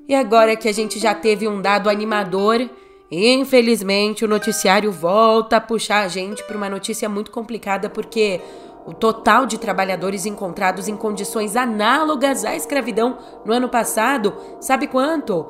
E 0.10 0.14
agora 0.14 0.58
que 0.58 0.68
a 0.68 0.74
gente 0.74 1.00
já 1.00 1.16
teve 1.16 1.48
um 1.48 1.62
dado 1.62 1.90
animador, 1.90 2.70
Infelizmente, 3.16 4.26
o 4.26 4.28
noticiário 4.28 4.92
volta 4.92 5.58
a 5.58 5.62
puxar 5.62 6.04
a 6.04 6.08
gente 6.08 6.44
para 6.46 6.58
uma 6.58 6.68
notícia 6.68 7.08
muito 7.08 7.30
complicada 7.30 7.88
porque 7.88 8.42
o 8.88 8.94
total 8.94 9.46
de 9.46 9.60
trabalhadores 9.60 10.26
encontrados 10.26 10.88
em 10.88 10.96
condições 10.98 11.56
análogas 11.56 12.44
à 12.44 12.56
escravidão 12.56 13.20
no 13.46 13.54
ano 13.54 13.70
passado, 13.70 14.34
sabe 14.60 14.88
quanto? 14.88 15.46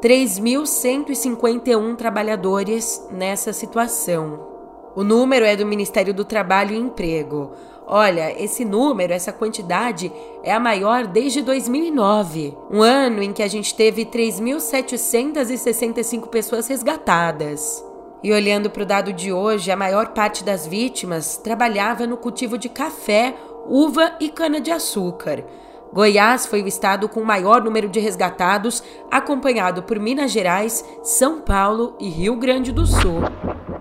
3.151 0.00 1.96
trabalhadores 1.96 3.04
nessa 3.10 3.52
situação. 3.52 4.46
O 4.94 5.02
número 5.02 5.44
é 5.44 5.56
do 5.56 5.66
Ministério 5.66 6.14
do 6.14 6.24
Trabalho 6.24 6.72
e 6.72 6.78
Emprego. 6.78 7.50
Olha, 7.90 8.38
esse 8.38 8.66
número, 8.66 9.14
essa 9.14 9.32
quantidade 9.32 10.12
é 10.42 10.52
a 10.52 10.60
maior 10.60 11.06
desde 11.06 11.40
2009, 11.40 12.54
um 12.70 12.82
ano 12.82 13.22
em 13.22 13.32
que 13.32 13.42
a 13.42 13.48
gente 13.48 13.74
teve 13.74 14.04
3.765 14.04 16.28
pessoas 16.28 16.68
resgatadas. 16.68 17.82
E 18.22 18.30
olhando 18.30 18.68
para 18.68 18.82
o 18.82 18.86
dado 18.86 19.10
de 19.10 19.32
hoje, 19.32 19.70
a 19.70 19.76
maior 19.76 20.08
parte 20.08 20.44
das 20.44 20.66
vítimas 20.66 21.38
trabalhava 21.38 22.06
no 22.06 22.18
cultivo 22.18 22.58
de 22.58 22.68
café, 22.68 23.34
uva 23.66 24.16
e 24.20 24.28
cana-de-açúcar. 24.28 25.46
Goiás 25.92 26.46
foi 26.46 26.62
o 26.62 26.68
estado 26.68 27.08
com 27.08 27.22
maior 27.24 27.62
número 27.62 27.88
de 27.88 27.98
resgatados, 27.98 28.82
acompanhado 29.10 29.82
por 29.82 29.98
Minas 29.98 30.30
Gerais, 30.30 30.84
São 31.02 31.40
Paulo 31.40 31.96
e 31.98 32.08
Rio 32.08 32.36
Grande 32.36 32.72
do 32.72 32.86
Sul. 32.86 33.20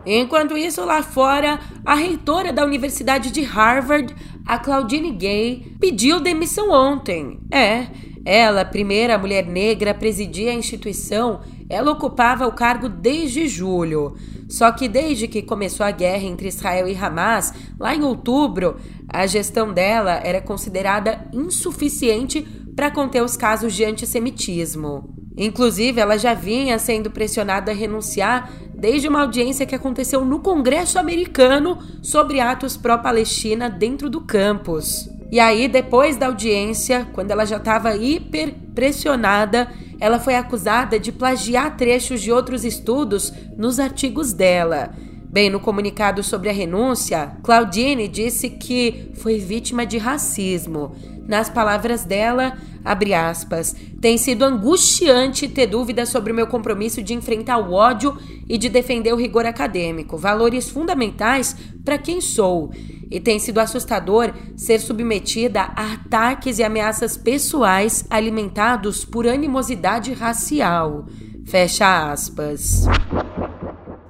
Enquanto 0.05 0.57
isso, 0.57 0.85
lá 0.85 1.03
fora, 1.03 1.59
a 1.85 1.93
reitora 1.93 2.53
da 2.53 2.63
Universidade 2.63 3.29
de 3.29 3.41
Harvard, 3.41 4.15
a 4.45 4.57
Claudine 4.57 5.11
Gay, 5.11 5.75
pediu 5.81 6.21
demissão 6.21 6.71
ontem. 6.71 7.41
É, 7.51 7.87
ela, 8.23 8.63
primeira 8.63 9.17
mulher 9.17 9.45
negra 9.45 9.91
a 9.91 9.93
presidir 9.93 10.49
a 10.49 10.53
instituição, 10.53 11.41
ela 11.69 11.91
ocupava 11.91 12.47
o 12.47 12.53
cargo 12.53 12.87
desde 12.87 13.47
julho. 13.47 14.15
Só 14.49 14.71
que 14.71 14.87
desde 14.87 15.27
que 15.27 15.41
começou 15.41 15.85
a 15.85 15.91
guerra 15.91 16.23
entre 16.23 16.47
Israel 16.47 16.87
e 16.87 16.95
Hamas, 16.95 17.53
lá 17.79 17.93
em 17.93 18.03
outubro, 18.03 18.77
a 19.07 19.27
gestão 19.27 19.73
dela 19.73 20.21
era 20.23 20.41
considerada 20.41 21.27
insuficiente 21.33 22.41
para 22.75 22.91
conter 22.91 23.23
os 23.23 23.35
casos 23.35 23.73
de 23.73 23.83
antissemitismo. 23.83 25.13
Inclusive, 25.37 25.99
ela 25.99 26.17
já 26.17 26.33
vinha 26.33 26.79
sendo 26.79 27.11
pressionada 27.11 27.71
a 27.71 27.75
renunciar 27.75 28.51
desde 28.73 29.07
uma 29.07 29.21
audiência 29.21 29.65
que 29.65 29.75
aconteceu 29.75 30.23
no 30.23 30.39
Congresso 30.39 30.97
americano 30.97 31.77
sobre 32.01 32.39
atos 32.39 32.77
pró-Palestina 32.77 33.69
dentro 33.69 34.09
do 34.09 34.21
campus. 34.21 35.09
E 35.31 35.39
aí, 35.39 35.67
depois 35.67 36.15
da 36.15 36.27
audiência, 36.27 37.07
quando 37.13 37.31
ela 37.31 37.45
já 37.45 37.57
estava 37.57 37.95
hiper 37.95 38.55
pressionada, 38.73 39.67
ela 39.99 40.19
foi 40.19 40.35
acusada 40.35 40.99
de 40.99 41.11
plagiar 41.11 41.75
trechos 41.75 42.21
de 42.21 42.31
outros 42.31 42.63
estudos 42.63 43.33
nos 43.57 43.79
artigos 43.79 44.33
dela. 44.33 44.93
Bem, 45.29 45.49
no 45.49 45.59
comunicado 45.59 46.23
sobre 46.23 46.49
a 46.49 46.53
renúncia, 46.53 47.37
Claudine 47.43 48.07
disse 48.07 48.49
que 48.49 49.11
foi 49.15 49.37
vítima 49.37 49.85
de 49.85 49.97
racismo. 49.97 50.95
Nas 51.27 51.49
palavras 51.49 52.05
dela, 52.05 52.57
abre 52.85 53.13
aspas, 53.13 53.75
tem 53.99 54.17
sido 54.17 54.43
angustiante 54.43 55.47
ter 55.47 55.67
dúvidas 55.67 56.09
sobre 56.09 56.31
o 56.31 56.35
meu 56.35 56.47
compromisso 56.47 57.03
de 57.03 57.13
enfrentar 57.13 57.57
o 57.57 57.73
ódio 57.73 58.17
e 58.47 58.57
de 58.57 58.69
defender 58.69 59.13
o 59.13 59.17
rigor 59.17 59.45
acadêmico, 59.45 60.17
valores 60.17 60.69
fundamentais 60.69 61.55
para 61.83 61.97
quem 61.97 62.21
sou. 62.21 62.71
E 63.11 63.19
tem 63.19 63.39
sido 63.39 63.59
assustador 63.59 64.33
ser 64.55 64.79
submetida 64.79 65.61
a 65.75 65.93
ataques 65.93 66.59
e 66.59 66.63
ameaças 66.63 67.17
pessoais 67.17 68.05
alimentados 68.09 69.03
por 69.03 69.27
animosidade 69.27 70.13
racial. 70.13 71.05
Fecha 71.45 72.11
aspas. 72.11 72.85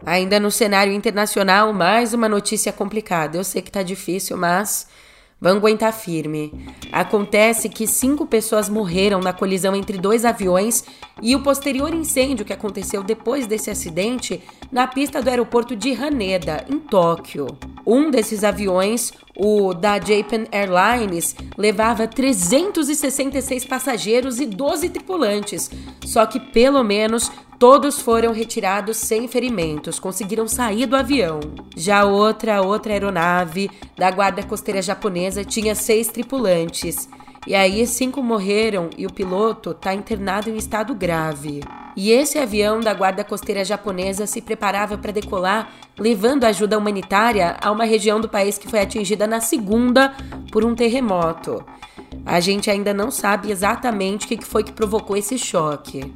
Ainda 0.05 0.39
no 0.39 0.49
cenário 0.49 0.93
internacional, 0.93 1.73
mais 1.73 2.13
uma 2.13 2.29
notícia 2.29 2.71
complicada. 2.71 3.37
Eu 3.37 3.43
sei 3.43 3.61
que 3.61 3.71
tá 3.71 3.83
difícil, 3.83 4.37
mas 4.37 4.87
Vão 5.39 5.57
aguentar 5.57 5.93
firme. 5.93 6.51
Acontece 6.91 7.69
que 7.69 7.85
cinco 7.85 8.25
pessoas 8.25 8.67
morreram 8.67 9.19
na 9.19 9.31
colisão 9.31 9.75
entre 9.75 9.97
dois 9.97 10.25
aviões 10.25 10.83
e 11.21 11.35
o 11.35 11.43
posterior 11.43 11.93
incêndio 11.93 12.43
que 12.45 12.53
aconteceu 12.53 13.03
depois 13.03 13.45
desse 13.45 13.69
acidente 13.69 14.41
na 14.71 14.87
pista 14.87 15.21
do 15.21 15.29
aeroporto 15.29 15.75
de 15.75 15.93
Haneda, 15.93 16.65
em 16.67 16.79
Tóquio. 16.79 17.47
Um 17.85 18.09
desses 18.09 18.43
aviões, 18.43 19.13
o 19.35 19.73
da 19.73 19.99
Japan 19.99 20.45
Airlines, 20.51 21.35
levava 21.55 22.07
366 22.07 23.63
passageiros 23.65 24.39
e 24.39 24.45
12 24.45 24.89
tripulantes, 24.89 25.69
só 26.03 26.25
que 26.25 26.39
pelo 26.39 26.83
menos 26.83 27.31
Todos 27.59 27.99
foram 27.99 28.33
retirados 28.33 28.97
sem 28.97 29.27
ferimentos, 29.27 29.99
conseguiram 29.99 30.47
sair 30.47 30.85
do 30.85 30.95
avião. 30.95 31.39
Já 31.75 32.05
outra, 32.05 32.61
outra 32.61 32.93
aeronave 32.93 33.71
da 33.97 34.11
Guarda 34.11 34.43
Costeira 34.43 34.79
Japonesa 34.79 35.43
tinha 35.43 35.73
seis 35.73 36.07
tripulantes. 36.07 37.09
E 37.47 37.55
aí, 37.55 37.87
cinco 37.87 38.21
morreram 38.21 38.91
e 38.95 39.07
o 39.07 39.11
piloto 39.11 39.71
está 39.71 39.91
internado 39.91 40.51
em 40.51 40.55
estado 40.55 40.93
grave. 40.93 41.61
E 41.95 42.11
esse 42.11 42.37
avião 42.37 42.79
da 42.79 42.93
Guarda 42.93 43.23
Costeira 43.23 43.65
Japonesa 43.65 44.27
se 44.27 44.39
preparava 44.39 44.95
para 44.95 45.11
decolar, 45.11 45.71
levando 45.97 46.43
ajuda 46.43 46.77
humanitária 46.77 47.57
a 47.59 47.71
uma 47.71 47.85
região 47.85 48.21
do 48.21 48.29
país 48.29 48.59
que 48.59 48.67
foi 48.67 48.81
atingida 48.81 49.25
na 49.25 49.41
segunda 49.41 50.13
por 50.51 50.63
um 50.63 50.75
terremoto. 50.75 51.65
A 52.23 52.39
gente 52.39 52.69
ainda 52.69 52.93
não 52.93 53.09
sabe 53.09 53.49
exatamente 53.49 54.25
o 54.25 54.29
que 54.29 54.45
foi 54.45 54.63
que 54.63 54.73
provocou 54.73 55.17
esse 55.17 55.39
choque. 55.39 56.13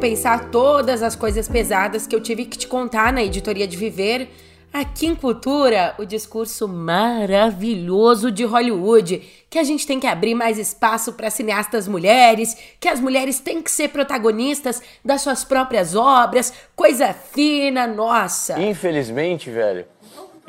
Compensar 0.00 0.48
todas 0.48 1.02
as 1.02 1.14
coisas 1.14 1.46
pesadas 1.46 2.06
que 2.06 2.16
eu 2.16 2.22
tive 2.22 2.46
que 2.46 2.56
te 2.56 2.66
contar 2.66 3.12
na 3.12 3.22
editoria 3.22 3.68
de 3.68 3.76
Viver, 3.76 4.30
aqui 4.72 5.06
em 5.06 5.14
Cultura, 5.14 5.94
o 5.98 6.06
discurso 6.06 6.66
maravilhoso 6.66 8.30
de 8.30 8.42
Hollywood, 8.42 9.18
que 9.50 9.58
a 9.58 9.62
gente 9.62 9.86
tem 9.86 10.00
que 10.00 10.06
abrir 10.06 10.34
mais 10.34 10.58
espaço 10.58 11.12
para 11.12 11.28
cineastas 11.28 11.86
mulheres, 11.86 12.56
que 12.80 12.88
as 12.88 12.98
mulheres 12.98 13.40
têm 13.40 13.60
que 13.60 13.70
ser 13.70 13.88
protagonistas 13.88 14.80
das 15.04 15.20
suas 15.20 15.44
próprias 15.44 15.94
obras, 15.94 16.50
coisa 16.74 17.12
fina, 17.12 17.86
nossa. 17.86 18.58
Infelizmente, 18.58 19.50
velho, 19.50 19.84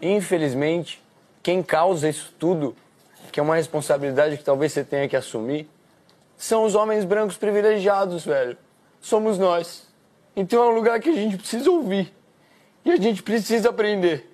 infelizmente, 0.01 1.03
quem 1.43 1.61
causa 1.61 2.07
isso 2.07 2.33
tudo, 2.39 2.73
que 3.33 3.39
é 3.41 3.43
uma 3.43 3.57
responsabilidade 3.57 4.37
que 4.37 4.45
talvez 4.45 4.71
você 4.71 4.85
tenha 4.85 5.09
que 5.09 5.15
assumir, 5.17 5.69
são 6.37 6.63
os 6.63 6.73
homens 6.73 7.03
brancos 7.03 7.35
privilegiados, 7.35 8.23
velho 8.23 8.57
somos 9.01 9.37
nós. 9.37 9.87
Então 10.35 10.63
é 10.63 10.67
um 10.67 10.75
lugar 10.75 10.99
que 10.99 11.09
a 11.09 11.13
gente 11.13 11.37
precisa 11.37 11.69
ouvir 11.69 12.13
e 12.85 12.91
a 12.91 12.95
gente 12.95 13.21
precisa 13.21 13.69
aprender. 13.69 14.29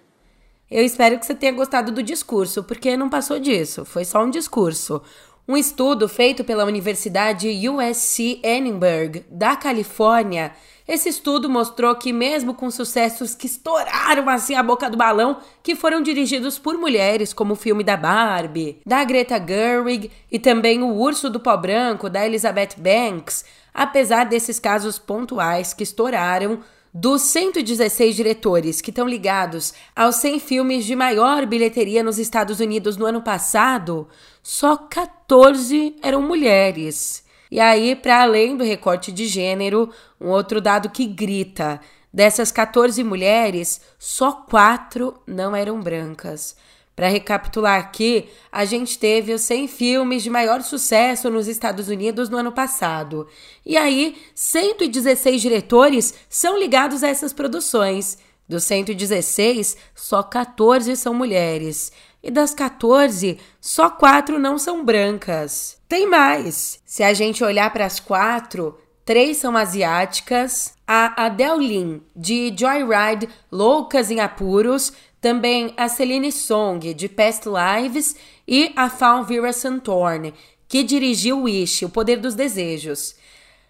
Eu 0.70 0.84
espero 0.84 1.18
que 1.18 1.26
você 1.26 1.34
tenha 1.34 1.54
gostado 1.54 1.92
do 1.92 2.04
discurso, 2.04 2.62
porque 2.62 2.98
não 2.98 3.10
passou 3.10 3.40
disso, 3.40 3.86
foi 3.86 4.04
só 4.04 4.24
um 4.24 4.30
discurso. 4.30 5.02
Um 5.48 5.56
estudo 5.56 6.10
feito 6.10 6.44
pela 6.44 6.66
Universidade 6.66 7.48
USC 7.70 8.42
Annenberg, 8.44 9.26
da 9.32 9.56
Califórnia, 9.56 10.52
esse 10.88 11.10
estudo 11.10 11.50
mostrou 11.50 11.94
que, 11.96 12.14
mesmo 12.14 12.54
com 12.54 12.72
sucessos 12.72 13.36
que 13.36 13.46
estouraram 13.46 14.30
assim 14.30 14.56
a 14.56 14.64
boca 14.64 14.90
do 14.90 14.96
balão, 14.96 15.40
que 15.62 15.76
foram 15.76 16.02
dirigidos 16.02 16.58
por 16.58 16.78
mulheres, 16.78 17.34
como 17.34 17.54
o 17.54 17.58
filme 17.58 17.84
da 17.84 17.98
Barbie, 17.98 18.82
da 18.86 19.04
Greta 19.04 19.38
Gerwig 19.38 20.10
e 20.32 20.40
também 20.40 20.82
O 20.82 20.94
Urso 20.94 21.30
do 21.30 21.42
Pó 21.42 21.58
Branco, 21.58 22.10
da 22.10 22.26
Elizabeth 22.26 22.76
Banks, 22.78 23.44
apesar 23.78 24.24
desses 24.24 24.60
casos 24.60 24.98
pontuais 24.98 25.72
que 25.72 25.84
estouraram, 25.84 26.62
dos 26.92 27.22
116 27.22 28.16
diretores 28.16 28.82
que 28.82 28.90
estão 28.90 29.08
ligados 29.08 29.72
aos 29.96 30.16
100 30.16 30.40
filmes 30.40 30.84
de 30.84 30.96
maior 30.96 31.46
bilheteria 31.46 32.02
nos 32.02 32.18
Estados 32.18 32.60
Unidos 32.60 32.98
no 32.98 33.06
ano 33.06 33.22
passado, 33.22 34.08
só 34.42 34.76
14 34.76 35.96
eram 36.02 36.24
mulheres. 36.24 37.24
E 37.52 37.60
aí, 37.60 37.96
para 37.96 38.24
além 38.24 38.58
do 38.58 38.63
recorte 38.63 39.12
de 39.12 39.28
gênero, 39.28 39.92
um 40.20 40.30
outro 40.30 40.60
dado 40.60 40.90
que 40.90 41.06
grita: 41.06 41.80
dessas 42.12 42.52
14 42.52 43.04
mulheres, 43.04 43.80
só 44.00 44.32
4 44.32 45.22
não 45.28 45.56
eram 45.56 45.80
brancas. 45.80 46.56
Para 46.98 47.10
recapitular 47.10 47.80
aqui, 47.80 48.28
a 48.52 48.66
gente 48.66 48.98
teve 48.98 49.32
os 49.32 49.42
100 49.42 49.68
filmes 49.68 50.24
de 50.24 50.32
maior 50.32 50.64
sucesso 50.64 51.30
nos 51.30 51.48
Estados 51.48 51.90
Unidos 51.90 52.28
no 52.28 52.38
ano 52.38 52.52
passado. 52.52 53.28
E 53.64 53.78
aí, 53.78 54.18
116 54.34 55.40
diretores 55.40 56.16
são 56.28 56.58
ligados 56.58 57.04
a 57.04 57.08
essas 57.08 57.32
produções. 57.32 58.18
Dos 58.50 58.64
116, 58.64 59.78
só 59.94 60.24
14 60.24 60.96
são 60.96 61.14
mulheres. 61.14 61.92
E 62.24 62.32
das 62.32 62.56
14, 62.56 63.38
só 63.62 63.92
4 63.92 64.40
não 64.40 64.58
são 64.58 64.84
brancas. 64.84 65.78
Tem 65.88 66.08
mais! 66.08 66.80
Se 66.84 67.04
a 67.04 67.14
gente 67.14 67.44
olhar 67.44 67.72
para 67.72 67.86
as 67.86 68.00
quatro, 68.00 68.76
três 69.06 69.38
são 69.38 69.56
asiáticas. 69.56 70.74
A 70.88 71.26
Adele 71.26 71.68
Lin, 71.68 72.02
de 72.16 72.52
Joyride 72.58 73.30
Loucas 73.52 74.10
em 74.10 74.20
Apuros, 74.20 74.94
também 75.28 75.74
a 75.76 75.90
Celine 75.90 76.32
Song, 76.32 76.94
de 76.94 77.10
Past 77.10 77.44
Lives, 77.50 78.16
e 78.48 78.72
a 78.78 78.90
Falvira 78.90 79.52
Santorne, 79.52 80.34
que 80.70 80.84
dirigiu 80.84 81.42
Wish, 81.42 81.84
O 81.84 81.90
Poder 81.90 82.16
dos 82.16 82.34
Desejos. 82.34 83.13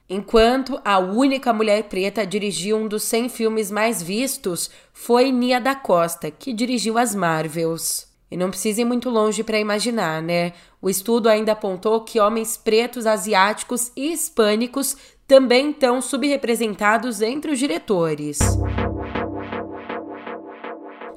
Enquanto 0.08 0.80
a 0.86 1.00
única 1.00 1.52
mulher 1.52 1.86
preta 1.86 2.22
a 2.22 2.26
dirigir 2.26 2.76
um 2.76 2.88
dos 2.88 3.02
100 3.06 3.30
filmes 3.30 3.72
mais 3.72 4.04
vistos 4.04 4.70
foi 4.94 5.32
Nia 5.32 5.60
da 5.60 5.74
Costa, 5.74 6.30
que 6.30 6.54
dirigiu 6.54 6.96
as 6.96 7.16
Marvels. 7.16 8.06
E 8.30 8.38
não 8.38 8.52
precisa 8.52 8.82
ir 8.82 8.86
muito 8.86 9.10
longe 9.10 9.44
para 9.44 9.58
imaginar, 9.58 10.22
né? 10.22 10.54
O 10.80 10.92
estudo 10.92 11.28
ainda 11.28 11.54
apontou 11.54 12.02
que 12.02 12.20
homens 12.20 12.56
pretos, 12.56 13.08
asiáticos 13.08 13.92
e 13.96 14.14
hispânicos 14.14 14.96
também 15.28 15.72
estão 15.72 16.04
subrepresentados 16.04 17.20
entre 17.20 17.52
os 17.52 17.58
diretores. 17.58 18.38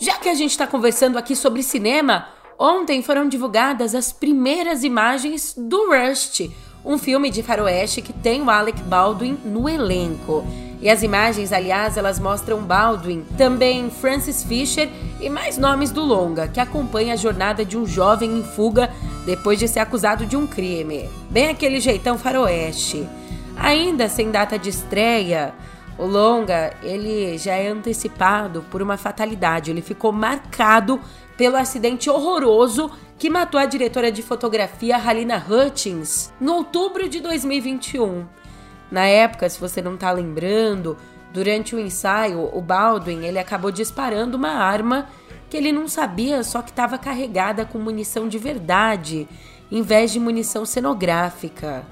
Já 0.01 0.15
que 0.15 0.31
a 0.31 0.35
gente 0.35 0.53
está 0.53 0.67
conversando 0.67 1.19
aqui 1.19 1.37
sobre 1.37 1.63
cinema, 1.63 2.27
ontem 2.59 3.03
foram 3.03 3.29
divulgadas 3.29 3.95
as 3.95 4.11
primeiras 4.11 4.83
imagens 4.83 5.55
do 5.55 5.91
Rust, 5.91 6.51
um 6.83 6.97
filme 6.97 7.31
de 7.31 7.43
faroeste 7.43 8.01
que 8.01 8.11
tem 8.11 8.41
o 8.41 8.49
Alec 8.49 8.81
Baldwin 8.85 9.39
no 9.45 9.69
elenco. 9.69 10.43
E 10.81 10.89
as 10.89 11.03
imagens, 11.03 11.53
aliás, 11.53 11.99
elas 11.99 12.19
mostram 12.19 12.63
Baldwin, 12.63 13.27
também 13.37 13.91
Francis 13.91 14.43
Fisher 14.43 14.89
e 15.21 15.29
mais 15.29 15.59
nomes 15.59 15.91
do 15.91 16.01
longa, 16.03 16.49
que 16.49 16.61
acompanha 16.61 17.13
a 17.13 17.17
jornada 17.17 17.63
de 17.63 17.77
um 17.77 17.85
jovem 17.85 18.39
em 18.39 18.43
fuga 18.43 18.91
depois 19.27 19.59
de 19.59 19.69
ser 19.69 19.81
acusado 19.81 20.25
de 20.25 20.35
um 20.35 20.47
crime. 20.47 21.11
Bem 21.29 21.51
aquele 21.51 21.79
jeitão 21.79 22.17
faroeste. 22.17 23.07
Ainda 23.55 24.09
sem 24.09 24.31
data 24.31 24.59
de 24.59 24.71
estreia, 24.71 25.53
o 26.01 26.07
longa, 26.07 26.73
ele 26.83 27.37
já 27.37 27.55
é 27.55 27.69
antecipado 27.69 28.65
por 28.71 28.81
uma 28.81 28.97
fatalidade. 28.97 29.71
Ele 29.71 29.83
ficou 29.83 30.11
marcado 30.13 30.99
pelo 31.37 31.57
acidente 31.57 32.09
horroroso 32.09 32.91
que 33.19 33.29
matou 33.29 33.61
a 33.61 33.67
diretora 33.67 34.11
de 34.11 34.23
fotografia 34.23 34.97
Halina 34.97 35.45
Hutchins 35.47 36.33
no 36.41 36.55
outubro 36.55 37.09
de 37.09 37.21
2021. 37.21 38.27
Na 38.91 39.05
época, 39.05 39.49
se 39.49 39.61
você 39.61 39.83
não 39.83 39.95
está 39.95 40.11
lembrando, 40.11 40.97
durante 41.33 41.77
o 41.77 41.79
ensaio, 41.79 42.49
o 42.53 42.61
Baldwin 42.63 43.25
ele 43.25 43.39
acabou 43.39 43.71
disparando 43.71 44.37
uma 44.37 44.51
arma 44.51 45.07
que 45.51 45.57
ele 45.57 45.71
não 45.71 45.87
sabia, 45.87 46.43
só 46.43 46.63
que 46.63 46.71
estava 46.71 46.97
carregada 46.97 47.67
com 47.67 47.79
munição 47.79 48.27
de 48.27 48.39
verdade, 48.39 49.29
em 49.71 49.83
vez 49.83 50.13
de 50.13 50.19
munição 50.19 50.65
cenográfica. 50.65 51.85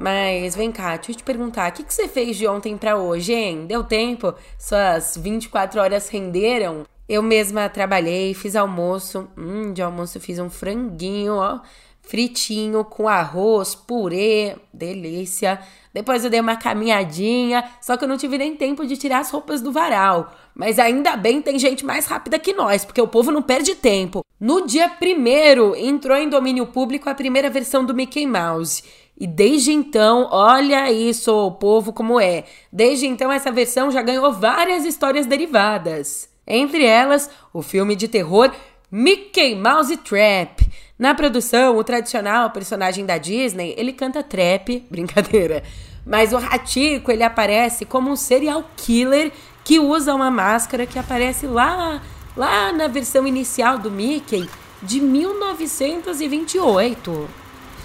Mas 0.00 0.54
vem 0.54 0.70
cá, 0.70 0.96
deixa 0.96 1.10
eu 1.10 1.16
te 1.16 1.24
perguntar, 1.24 1.70
o 1.70 1.74
que, 1.74 1.82
que 1.82 1.92
você 1.92 2.06
fez 2.06 2.36
de 2.36 2.46
ontem 2.46 2.76
para 2.78 2.96
hoje, 2.96 3.32
hein? 3.32 3.66
Deu 3.66 3.82
tempo? 3.82 4.32
Suas 4.56 5.16
24 5.16 5.80
horas 5.80 6.08
renderam? 6.08 6.84
Eu 7.08 7.22
mesma 7.22 7.68
trabalhei, 7.68 8.32
fiz 8.34 8.54
almoço. 8.54 9.28
Hum, 9.36 9.72
de 9.72 9.82
almoço 9.82 10.20
fiz 10.20 10.38
um 10.38 10.48
franguinho, 10.50 11.34
ó, 11.34 11.60
fritinho 12.08 12.84
com 12.84 13.06
arroz, 13.06 13.74
purê, 13.74 14.56
delícia. 14.72 15.60
Depois 15.92 16.24
eu 16.24 16.30
dei 16.30 16.40
uma 16.40 16.56
caminhadinha, 16.56 17.64
só 17.82 17.96
que 17.96 18.04
eu 18.04 18.08
não 18.08 18.16
tive 18.16 18.38
nem 18.38 18.56
tempo 18.56 18.86
de 18.86 18.96
tirar 18.96 19.18
as 19.18 19.30
roupas 19.30 19.60
do 19.60 19.70
varal. 19.70 20.32
Mas 20.54 20.78
ainda 20.78 21.16
bem 21.16 21.42
tem 21.42 21.58
gente 21.58 21.84
mais 21.84 22.06
rápida 22.06 22.38
que 22.38 22.54
nós, 22.54 22.84
porque 22.84 23.00
o 23.00 23.08
povo 23.08 23.30
não 23.30 23.42
perde 23.42 23.74
tempo. 23.74 24.24
No 24.40 24.66
dia 24.66 24.88
primeiro 24.88 25.76
entrou 25.76 26.16
em 26.16 26.28
domínio 26.28 26.66
público 26.66 27.10
a 27.10 27.14
primeira 27.14 27.50
versão 27.50 27.84
do 27.84 27.94
Mickey 27.94 28.26
Mouse. 28.26 28.82
E 29.20 29.26
desde 29.26 29.72
então, 29.72 30.28
olha 30.30 30.90
isso, 30.90 31.32
o 31.32 31.50
povo 31.50 31.92
como 31.92 32.18
é. 32.18 32.44
Desde 32.72 33.06
então, 33.06 33.30
essa 33.30 33.50
versão 33.50 33.90
já 33.90 34.00
ganhou 34.00 34.32
várias 34.32 34.84
histórias 34.84 35.26
derivadas. 35.26 36.28
Entre 36.46 36.84
elas, 36.86 37.28
o 37.52 37.60
filme 37.60 37.94
de 37.94 38.08
terror 38.08 38.50
Mickey 38.90 39.54
Mouse 39.54 39.96
Trap. 39.98 40.67
Na 40.98 41.14
produção, 41.14 41.76
o 41.76 41.84
tradicional 41.84 42.50
personagem 42.50 43.06
da 43.06 43.18
Disney, 43.18 43.74
ele 43.78 43.92
canta 43.92 44.20
trap, 44.22 44.84
brincadeira. 44.90 45.62
Mas 46.04 46.32
o 46.32 46.38
Ratico, 46.38 47.12
ele 47.12 47.22
aparece 47.22 47.84
como 47.84 48.10
um 48.10 48.16
serial 48.16 48.64
killer 48.76 49.30
que 49.62 49.78
usa 49.78 50.12
uma 50.14 50.30
máscara 50.30 50.86
que 50.86 50.98
aparece 50.98 51.46
lá, 51.46 52.02
lá 52.36 52.72
na 52.72 52.88
versão 52.88 53.26
inicial 53.26 53.78
do 53.78 53.90
Mickey 53.90 54.48
de 54.82 55.00
1928. 55.00 57.28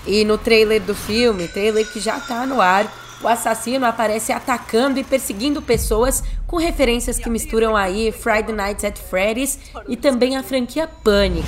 E 0.08 0.26
no 0.26 0.38
trailer 0.38 0.82
do 0.82 0.96
filme, 0.96 1.48
trailer 1.48 1.90
que 1.92 2.00
já 2.00 2.20
tá 2.20 2.46
no 2.46 2.62
ar, 2.62 2.92
o 3.24 3.28
assassino 3.28 3.86
aparece 3.86 4.34
atacando 4.34 5.00
e 5.00 5.04
perseguindo 5.04 5.62
pessoas 5.62 6.22
com 6.46 6.58
referências 6.58 7.18
que 7.18 7.30
misturam 7.30 7.76
aí 7.76 8.12
Friday 8.12 8.54
Nights 8.54 8.84
at 8.84 9.00
Freddy's 9.00 9.58
e 9.88 9.96
também 9.96 10.36
a 10.36 10.44
franquia 10.44 10.88
Pânico. 10.88 11.48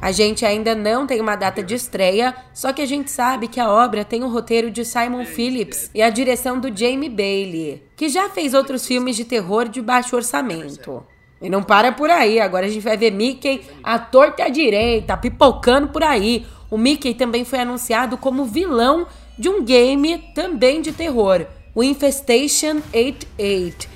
A 0.00 0.10
gente 0.10 0.44
ainda 0.44 0.74
não 0.74 1.06
tem 1.06 1.20
uma 1.20 1.36
data 1.36 1.62
de 1.62 1.76
estreia, 1.76 2.34
só 2.52 2.72
que 2.72 2.82
a 2.82 2.86
gente 2.86 3.08
sabe 3.08 3.46
que 3.46 3.60
a 3.60 3.70
obra 3.70 4.04
tem 4.04 4.24
o 4.24 4.28
roteiro 4.28 4.68
de 4.68 4.84
Simon 4.84 5.24
Phillips 5.24 5.92
e 5.94 6.02
a 6.02 6.10
direção 6.10 6.58
do 6.58 6.76
Jamie 6.76 7.08
Bailey, 7.08 7.84
que 7.96 8.08
já 8.08 8.28
fez 8.28 8.52
outros 8.52 8.84
filmes 8.84 9.14
de 9.14 9.24
terror 9.24 9.68
de 9.68 9.80
baixo 9.80 10.16
orçamento. 10.16 11.06
E 11.42 11.50
não 11.50 11.62
para 11.62 11.90
por 11.90 12.08
aí, 12.08 12.40
agora 12.40 12.66
a 12.66 12.68
gente 12.68 12.82
vai 12.82 12.96
ver 12.96 13.10
Mickey 13.10 13.62
à 13.82 13.98
torta 13.98 14.42
e 14.42 14.44
à 14.44 14.48
direita, 14.48 15.16
pipocando 15.16 15.88
por 15.88 16.04
aí. 16.04 16.46
O 16.70 16.78
Mickey 16.78 17.14
também 17.14 17.44
foi 17.44 17.58
anunciado 17.58 18.16
como 18.16 18.44
vilão 18.44 19.06
de 19.38 19.48
um 19.48 19.64
game 19.64 20.18
também 20.34 20.80
de 20.80 20.92
terror, 20.92 21.44
o 21.74 21.82
Infestation 21.82 22.80
88, 22.94 23.88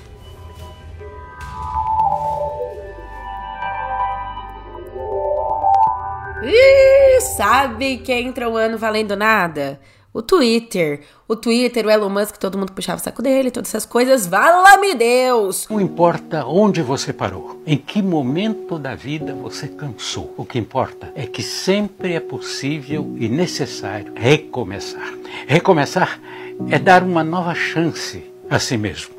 Ih, 6.43 7.21
sabe 7.35 7.97
quem 7.97 8.27
entra 8.27 8.47
o 8.47 8.55
ano 8.55 8.77
valendo 8.77 9.15
nada? 9.15 9.79
O 10.17 10.23
Twitter. 10.23 11.01
O 11.27 11.35
Twitter, 11.35 11.85
o 11.85 11.91
Elon 11.91 12.09
Musk, 12.09 12.37
todo 12.37 12.57
mundo 12.57 12.71
puxava 12.71 12.99
o 12.99 13.03
saco 13.03 13.21
dele, 13.21 13.51
todas 13.51 13.69
essas 13.69 13.85
coisas. 13.85 14.25
Vala-me 14.25 14.95
Deus! 14.95 15.67
Não 15.69 15.79
importa 15.79 16.43
onde 16.43 16.81
você 16.81 17.13
parou, 17.13 17.61
em 17.67 17.77
que 17.77 18.01
momento 18.01 18.79
da 18.79 18.95
vida 18.95 19.35
você 19.35 19.67
cansou. 19.67 20.33
O 20.35 20.43
que 20.43 20.57
importa 20.57 21.11
é 21.13 21.27
que 21.27 21.43
sempre 21.43 22.13
é 22.13 22.19
possível 22.19 23.15
e 23.19 23.29
necessário 23.29 24.11
recomeçar. 24.15 25.13
Recomeçar 25.45 26.19
é 26.67 26.79
dar 26.79 27.03
uma 27.03 27.23
nova 27.23 27.53
chance 27.53 28.23
a 28.49 28.57
si 28.57 28.75
mesmo. 28.75 29.13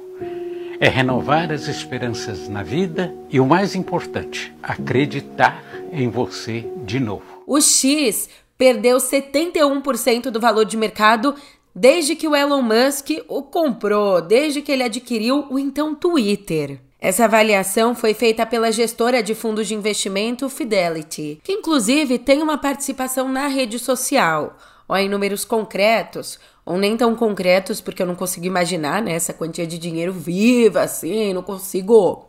É 0.81 0.89
renovar 0.89 1.53
as 1.53 1.69
esperanças 1.69 2.49
na 2.49 2.65
vida 2.65 3.15
e, 3.31 3.39
o 3.39 3.47
mais 3.47 3.77
importante, 3.77 4.53
acreditar 4.61 5.63
em 5.93 6.09
você 6.09 6.69
de 6.85 6.99
novo. 6.99 7.23
O 7.47 7.61
X 7.61 8.29
perdeu 8.59 8.99
71% 8.99 10.31
do 10.31 10.41
valor 10.41 10.65
de 10.65 10.77
mercado 10.77 11.35
desde 11.75 12.17
que 12.17 12.27
o 12.27 12.35
Elon 12.35 12.61
Musk 12.61 13.11
o 13.29 13.43
comprou, 13.43 14.21
desde 14.21 14.61
que 14.61 14.73
ele 14.73 14.83
adquiriu 14.83 15.47
o 15.49 15.59
então 15.59 15.95
Twitter. 15.95 16.81
Essa 17.01 17.27
avaliação 17.27 17.95
foi 17.95 18.13
feita 18.13 18.45
pela 18.45 18.73
gestora 18.73 19.23
de 19.23 19.33
fundos 19.33 19.69
de 19.69 19.75
investimento 19.75 20.49
Fidelity, 20.49 21.41
que 21.45 21.53
inclusive 21.53 22.19
tem 22.19 22.43
uma 22.43 22.59
participação 22.59 23.29
na 23.29 23.47
rede 23.47 23.79
social. 23.79 24.57
Ó, 24.89 24.97
em 24.97 25.09
números 25.09 25.45
concretos, 25.45 26.41
ou 26.67 26.77
nem 26.77 26.97
tão 26.97 27.15
concretos, 27.15 27.81
porque 27.81 28.03
eu 28.03 28.07
não 28.07 28.17
consigo 28.17 28.47
imaginar 28.47 29.01
né, 29.01 29.13
essa 29.13 29.33
quantia 29.33 29.67
de 29.67 29.79
dinheiro 29.79 30.13
viva 30.13 30.81
assim, 30.81 31.33
não 31.33 31.43
consigo 31.43 32.28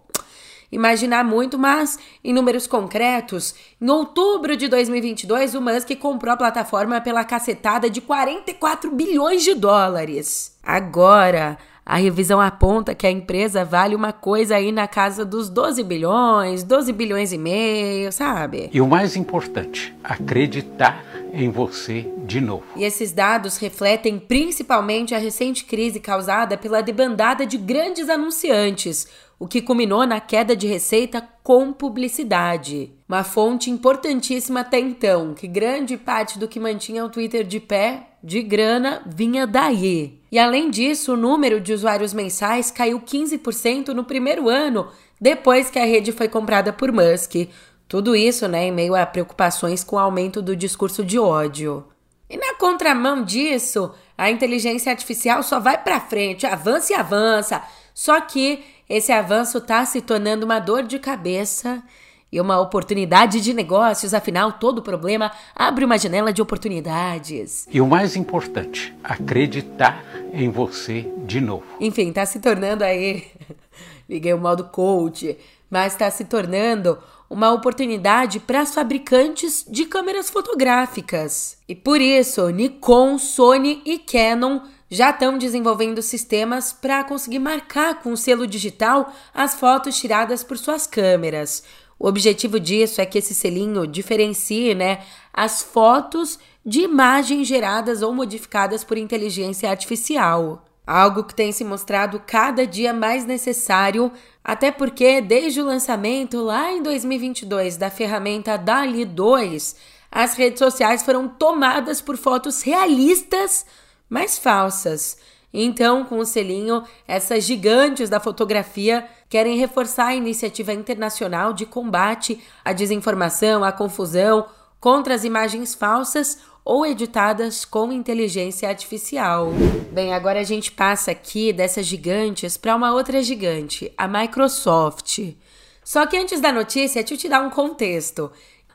imaginar 0.71 1.23
muito, 1.23 1.57
mas 1.57 1.97
em 2.23 2.33
números 2.33 2.67
concretos, 2.67 3.55
em 3.81 3.89
outubro 3.89 4.55
de 4.55 4.67
2022, 4.67 5.55
o 5.55 5.61
Musk 5.61 5.95
comprou 5.99 6.33
a 6.33 6.37
plataforma 6.37 7.01
pela 7.01 7.23
cacetada 7.23 7.89
de 7.89 8.01
44 8.01 8.91
bilhões 8.91 9.43
de 9.43 9.53
dólares. 9.53 10.57
Agora, 10.63 11.57
a 11.89 11.97
revisão 11.97 12.39
aponta 12.39 12.93
que 12.93 13.07
a 13.07 13.09
empresa 13.11 13.65
vale 13.65 13.95
uma 13.95 14.13
coisa 14.13 14.55
aí 14.55 14.71
na 14.71 14.87
casa 14.87 15.25
dos 15.25 15.49
12 15.49 15.83
bilhões, 15.83 16.63
12 16.63 16.93
bilhões 16.93 17.33
e 17.33 17.37
meio, 17.37 18.11
sabe? 18.11 18.69
E 18.71 18.79
o 18.79 18.87
mais 18.87 19.15
importante, 19.15 19.91
acreditar 20.03 21.03
em 21.33 21.49
você 21.49 22.07
de 22.25 22.39
novo. 22.39 22.63
E 22.75 22.83
esses 22.83 23.11
dados 23.11 23.57
refletem 23.57 24.19
principalmente 24.19 25.15
a 25.15 25.17
recente 25.17 25.65
crise 25.65 25.99
causada 25.99 26.55
pela 26.55 26.81
debandada 26.81 27.43
de 27.43 27.57
grandes 27.57 28.07
anunciantes, 28.07 29.07
o 29.39 29.47
que 29.47 29.61
culminou 29.61 30.05
na 30.05 30.19
queda 30.19 30.53
de 30.53 30.67
receita 30.67 31.25
com 31.41 31.71
publicidade. 31.71 32.91
Uma 33.07 33.23
fonte 33.23 33.71
importantíssima 33.71 34.59
até 34.59 34.77
então, 34.77 35.33
que 35.33 35.47
grande 35.47 35.95
parte 35.95 36.37
do 36.37 36.47
que 36.47 36.59
mantinha 36.59 37.05
o 37.05 37.09
Twitter 37.09 37.45
de 37.45 37.59
pé, 37.59 38.09
de 38.21 38.41
grana, 38.43 39.01
vinha 39.05 39.47
daí. 39.47 40.19
E 40.29 40.37
além 40.37 40.69
disso, 40.69 41.13
o 41.13 41.17
número 41.17 41.61
de 41.61 41.73
usuários 41.73 42.13
mensais 42.13 42.69
caiu 42.69 42.99
15% 42.99 43.87
no 43.87 44.03
primeiro 44.03 44.49
ano, 44.49 44.89
depois 45.19 45.69
que 45.69 45.79
a 45.79 45.85
rede 45.85 46.11
foi 46.11 46.27
comprada 46.27 46.73
por 46.73 46.91
Musk. 46.91 47.47
Tudo 47.87 48.15
isso, 48.15 48.47
né, 48.47 48.65
em 48.65 48.71
meio 48.71 48.93
a 48.93 49.05
preocupações 49.05 49.83
com 49.83 49.95
o 49.95 49.99
aumento 49.99 50.41
do 50.41 50.55
discurso 50.55 51.03
de 51.03 51.17
ódio. 51.17 51.85
E 52.29 52.37
na 52.37 52.53
contramão 52.55 53.23
disso, 53.23 53.91
a 54.15 54.29
inteligência 54.29 54.91
artificial 54.91 55.41
só 55.41 55.59
vai 55.59 55.81
para 55.81 55.99
frente, 55.99 56.45
avança 56.45 56.93
e 56.93 56.95
avança. 56.95 57.63
Só 57.99 58.21
que 58.21 58.63
esse 58.87 59.11
avanço 59.11 59.57
está 59.57 59.83
se 59.83 59.99
tornando 59.99 60.45
uma 60.45 60.57
dor 60.57 60.83
de 60.83 60.97
cabeça 60.97 61.83
e 62.31 62.39
uma 62.39 62.57
oportunidade 62.57 63.41
de 63.41 63.53
negócios, 63.53 64.13
afinal, 64.13 64.53
todo 64.53 64.81
problema 64.81 65.33
abre 65.53 65.83
uma 65.83 65.97
janela 65.97 66.31
de 66.31 66.41
oportunidades. 66.41 67.67
E 67.69 67.81
o 67.81 67.85
mais 67.85 68.15
importante, 68.15 68.95
acreditar 69.03 70.01
em 70.31 70.49
você 70.49 71.11
de 71.25 71.41
novo. 71.41 71.65
Enfim, 71.77 72.07
está 72.07 72.25
se 72.25 72.39
tornando 72.39 72.85
aí. 72.85 73.27
Liguei 74.07 74.33
o 74.33 74.39
modo 74.39 74.63
coach, 74.69 75.37
mas 75.69 75.91
está 75.91 76.09
se 76.09 76.23
tornando 76.23 76.97
uma 77.29 77.51
oportunidade 77.51 78.39
para 78.39 78.61
as 78.61 78.73
fabricantes 78.73 79.65
de 79.69 79.83
câmeras 79.83 80.29
fotográficas. 80.29 81.57
E 81.67 81.75
por 81.75 81.99
isso, 81.99 82.49
Nikon, 82.49 83.17
Sony 83.17 83.81
e 83.83 83.99
Canon 83.99 84.61
já 84.89 85.11
estão 85.11 85.37
desenvolvendo 85.37 86.01
sistemas 86.01 86.73
para 86.73 87.03
conseguir 87.03 87.39
marcar 87.39 88.01
com 88.01 88.15
selo 88.15 88.47
digital 88.47 89.13
as 89.33 89.53
fotos 89.53 89.97
tiradas 89.97 90.43
por 90.43 90.57
suas 90.57 90.87
câmeras. 90.87 91.63
O 91.99 92.07
objetivo 92.07 92.59
disso 92.59 93.01
é 93.01 93.05
que 93.05 93.17
esse 93.17 93.35
selinho 93.35 93.85
diferencie 93.85 94.73
né, 94.73 95.01
as 95.33 95.61
fotos 95.61 96.39
de 96.65 96.81
imagens 96.81 97.47
geradas 97.47 98.01
ou 98.01 98.13
modificadas 98.13 98.83
por 98.83 98.97
inteligência 98.97 99.69
artificial. 99.69 100.65
Algo 100.87 101.23
que 101.23 101.35
tem 101.35 101.51
se 101.51 101.63
mostrado 101.63 102.21
cada 102.25 102.65
dia 102.65 102.93
mais 102.93 103.25
necessário, 103.25 104.11
até 104.43 104.71
porque 104.71 105.21
desde 105.21 105.61
o 105.61 105.65
lançamento 105.65 106.41
lá 106.41 106.71
em 106.71 106.81
2022 106.81 107.77
da 107.77 107.91
ferramenta 107.91 108.57
DALI 108.57 109.05
2, 109.05 109.75
as 110.11 110.33
redes 110.33 110.57
sociais 110.57 111.03
foram 111.03 111.27
tomadas 111.27 112.01
por 112.01 112.17
fotos 112.17 112.63
realistas 112.63 113.65
mas 114.09 114.37
falsas. 114.37 115.17
Então, 115.53 116.03
com 116.03 116.19
o 116.19 116.25
selinho, 116.25 116.83
essas 117.07 117.43
gigantes 117.43 118.09
da 118.09 118.19
fotografia 118.19 119.07
querem 119.27 119.57
reforçar 119.57 120.07
a 120.07 120.15
iniciativa 120.15 120.73
internacional 120.73 121.53
de 121.53 121.65
combate 121.65 122.41
à 122.63 122.71
desinformação, 122.71 123.63
à 123.63 123.71
confusão, 123.71 124.45
contra 124.79 125.13
as 125.13 125.23
imagens 125.23 125.75
falsas 125.75 126.39
ou 126.63 126.85
editadas 126.85 127.65
com 127.65 127.91
inteligência 127.91 128.69
artificial. 128.69 129.51
Bem, 129.91 130.13
agora 130.13 130.39
a 130.39 130.43
gente 130.43 130.71
passa 130.71 131.11
aqui 131.11 131.51
dessas 131.51 131.85
gigantes 131.85 132.57
para 132.57 132.75
uma 132.75 132.93
outra 132.93 133.23
gigante, 133.23 133.91
a 133.97 134.07
Microsoft. 134.07 135.35
Só 135.83 136.05
que 136.05 136.15
antes 136.15 136.39
da 136.39 136.51
notícia, 136.51 137.01
deixa 137.01 137.15
eu 137.15 137.17
te 137.17 137.27
dar 137.27 137.41
um 137.41 137.49
contexto. 137.49 138.31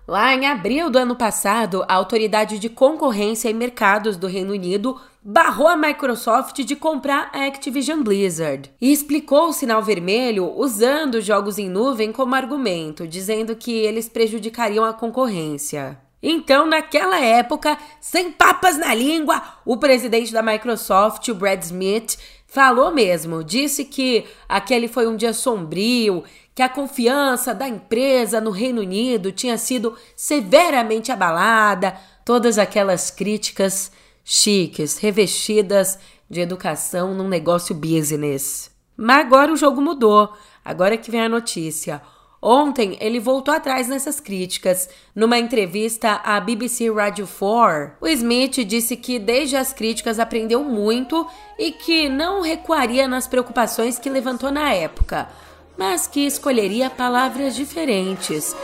Lá 0.07 0.35
em 0.35 0.47
abril 0.47 0.90
do 0.90 0.99
ano 0.99 1.17
passado, 1.17 1.83
a 1.88 1.95
Autoridade 1.95 2.59
de 2.59 2.69
Concorrência 2.69 3.49
e 3.49 3.55
Mercados 3.55 4.19
do 4.19 4.27
Reino 4.27 4.53
Unido 4.53 5.01
barrou 5.23 5.67
a 5.67 5.79
Microsoft 5.79 6.62
de 6.62 6.77
comprar 6.77 7.31
a 7.33 7.47
Activision 7.47 8.03
Blizzard 8.03 8.71
e 8.79 8.93
explicou 8.93 9.49
o 9.49 9.53
sinal 9.55 9.83
vermelho 9.83 10.53
usando 10.59 11.23
jogos 11.23 11.57
em 11.57 11.71
nuvem 11.71 12.12
como 12.12 12.35
argumento, 12.35 13.09
dizendo 13.09 13.57
que 13.57 13.73
eles 13.73 14.07
prejudicariam 14.07 14.85
a 14.85 14.93
concorrência. 14.93 15.99
Então, 16.23 16.67
naquela 16.67 17.19
época, 17.19 17.79
sem 17.99 18.31
papas 18.31 18.77
na 18.77 18.95
língua, 18.95 19.43
o 19.64 19.79
presidente 19.79 20.35
da 20.35 20.43
Microsoft, 20.43 21.29
o 21.29 21.35
Brad 21.35 21.62
Smith, 21.62 22.19
falou 22.47 22.90
mesmo, 22.93 23.43
disse 23.43 23.85
que 23.85 24.25
aquele 24.49 24.87
foi 24.87 25.07
um 25.07 25.17
dia 25.17 25.33
sombrio 25.33 26.23
que 26.55 26.62
a 26.62 26.69
confiança 26.69 27.53
da 27.53 27.67
empresa 27.67 28.40
no 28.40 28.51
Reino 28.51 28.81
Unido 28.81 29.33
tinha 29.33 29.59
sido 29.59 29.97
severamente 30.14 31.11
abalada, 31.11 31.97
todas 32.25 32.59
aquelas 32.59 33.11
críticas 33.11 33.90
chiques, 34.23 34.99
revestidas 34.99 35.99
de 36.31 36.40
educação 36.40 37.12
num 37.12 37.29
negócio 37.29 37.75
business. 37.75 38.71
Mas 38.97 39.27
agora 39.27 39.53
o 39.53 39.57
jogo 39.57 39.81
mudou. 39.81 40.33
Agora 40.64 40.97
que 40.97 41.11
vem 41.11 41.21
a 41.21 41.29
notícia. 41.29 42.01
Ontem 42.40 42.97
ele 43.01 43.19
voltou 43.19 43.53
atrás 43.53 43.88
nessas 43.88 44.21
críticas. 44.21 44.88
Numa 45.14 45.38
entrevista 45.38 46.21
à 46.25 46.38
BBC 46.38 46.90
Radio 46.90 47.27
4, 47.27 47.97
o 48.01 48.07
Smith 48.07 48.64
disse 48.64 48.97
que 48.97 49.19
desde 49.19 49.57
as 49.57 49.73
críticas 49.73 50.19
aprendeu 50.19 50.62
muito 50.62 51.27
e 51.59 51.73
que 51.73 52.09
não 52.09 52.43
recuaria 52.43 53.09
nas 53.09 53.27
preocupações 53.27 53.99
que 53.99 54.09
levantou 54.09 54.53
na 54.53 54.73
época 54.73 55.29
mas 55.77 56.07
que 56.07 56.27
escolheria 56.27 56.89
palavras 56.91 57.55
diferentes. 57.55 58.55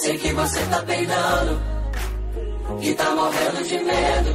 Sei 0.00 0.16
que 0.16 0.32
você 0.32 0.64
tá 0.66 0.82
peidando 0.82 1.60
e 2.80 2.94
tá 2.94 3.10
morrendo 3.14 3.62
de 3.64 3.78
medo. 3.78 4.30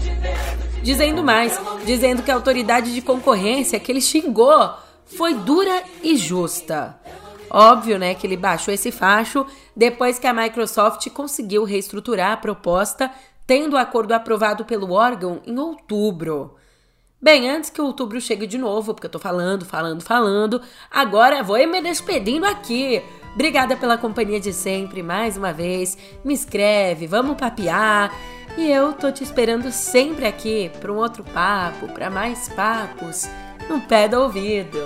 Dizendo 0.84 1.24
mais, 1.24 1.60
dizendo 1.86 2.22
que 2.22 2.30
a 2.30 2.36
autoridade 2.36 2.94
de 2.94 3.02
concorrência 3.02 3.80
que 3.80 3.92
ele 3.92 4.02
xingou 4.02 4.74
foi 5.06 5.34
dura 5.34 5.84
e 6.04 6.16
justa. 6.16 7.00
Óbvio, 7.50 7.98
né, 7.98 8.14
que 8.14 8.28
ele 8.28 8.38
baixou 8.38 8.74
esse 8.74 8.92
facho 8.92 9.46
depois 9.76 10.20
que 10.20 10.28
a 10.28 10.34
Microsoft 10.34 11.10
conseguiu 11.10 11.64
reestruturar 11.64 12.34
a 12.34 12.38
proposta, 12.38 13.10
tendo 13.48 13.74
o 13.74 13.78
acordo 13.78 14.14
aprovado 14.14 14.66
pelo 14.66 14.92
órgão 14.92 15.42
em 15.46 15.58
outubro. 15.58 16.56
Bem, 17.26 17.50
antes 17.50 17.72
que 17.72 17.82
outubro 17.82 18.22
chegue 18.22 18.46
de 18.46 18.56
novo, 18.56 18.94
porque 18.94 19.08
eu 19.08 19.12
tô 19.12 19.18
falando, 19.18 19.66
falando, 19.66 20.00
falando, 20.04 20.62
agora 20.92 21.42
vou 21.42 21.58
me 21.68 21.82
despedindo 21.82 22.46
aqui. 22.46 23.02
Obrigada 23.34 23.76
pela 23.76 23.98
companhia 23.98 24.40
de 24.40 24.54
sempre, 24.54 25.02
mais 25.02 25.36
uma 25.36 25.52
vez. 25.52 25.98
Me 26.24 26.36
inscreve, 26.36 27.08
vamos 27.08 27.36
papear. 27.36 28.14
E 28.56 28.70
eu 28.70 28.94
tô 28.94 29.12
te 29.12 29.24
esperando 29.24 29.72
sempre 29.72 30.28
aqui 30.28 30.70
para 30.80 30.94
um 30.94 30.98
outro 30.98 31.24
papo, 31.24 31.88
para 31.88 32.12
mais 32.12 32.48
papos 32.50 33.28
no 33.68 33.82
pé 33.82 34.08
do 34.08 34.22
ouvido. 34.22 34.78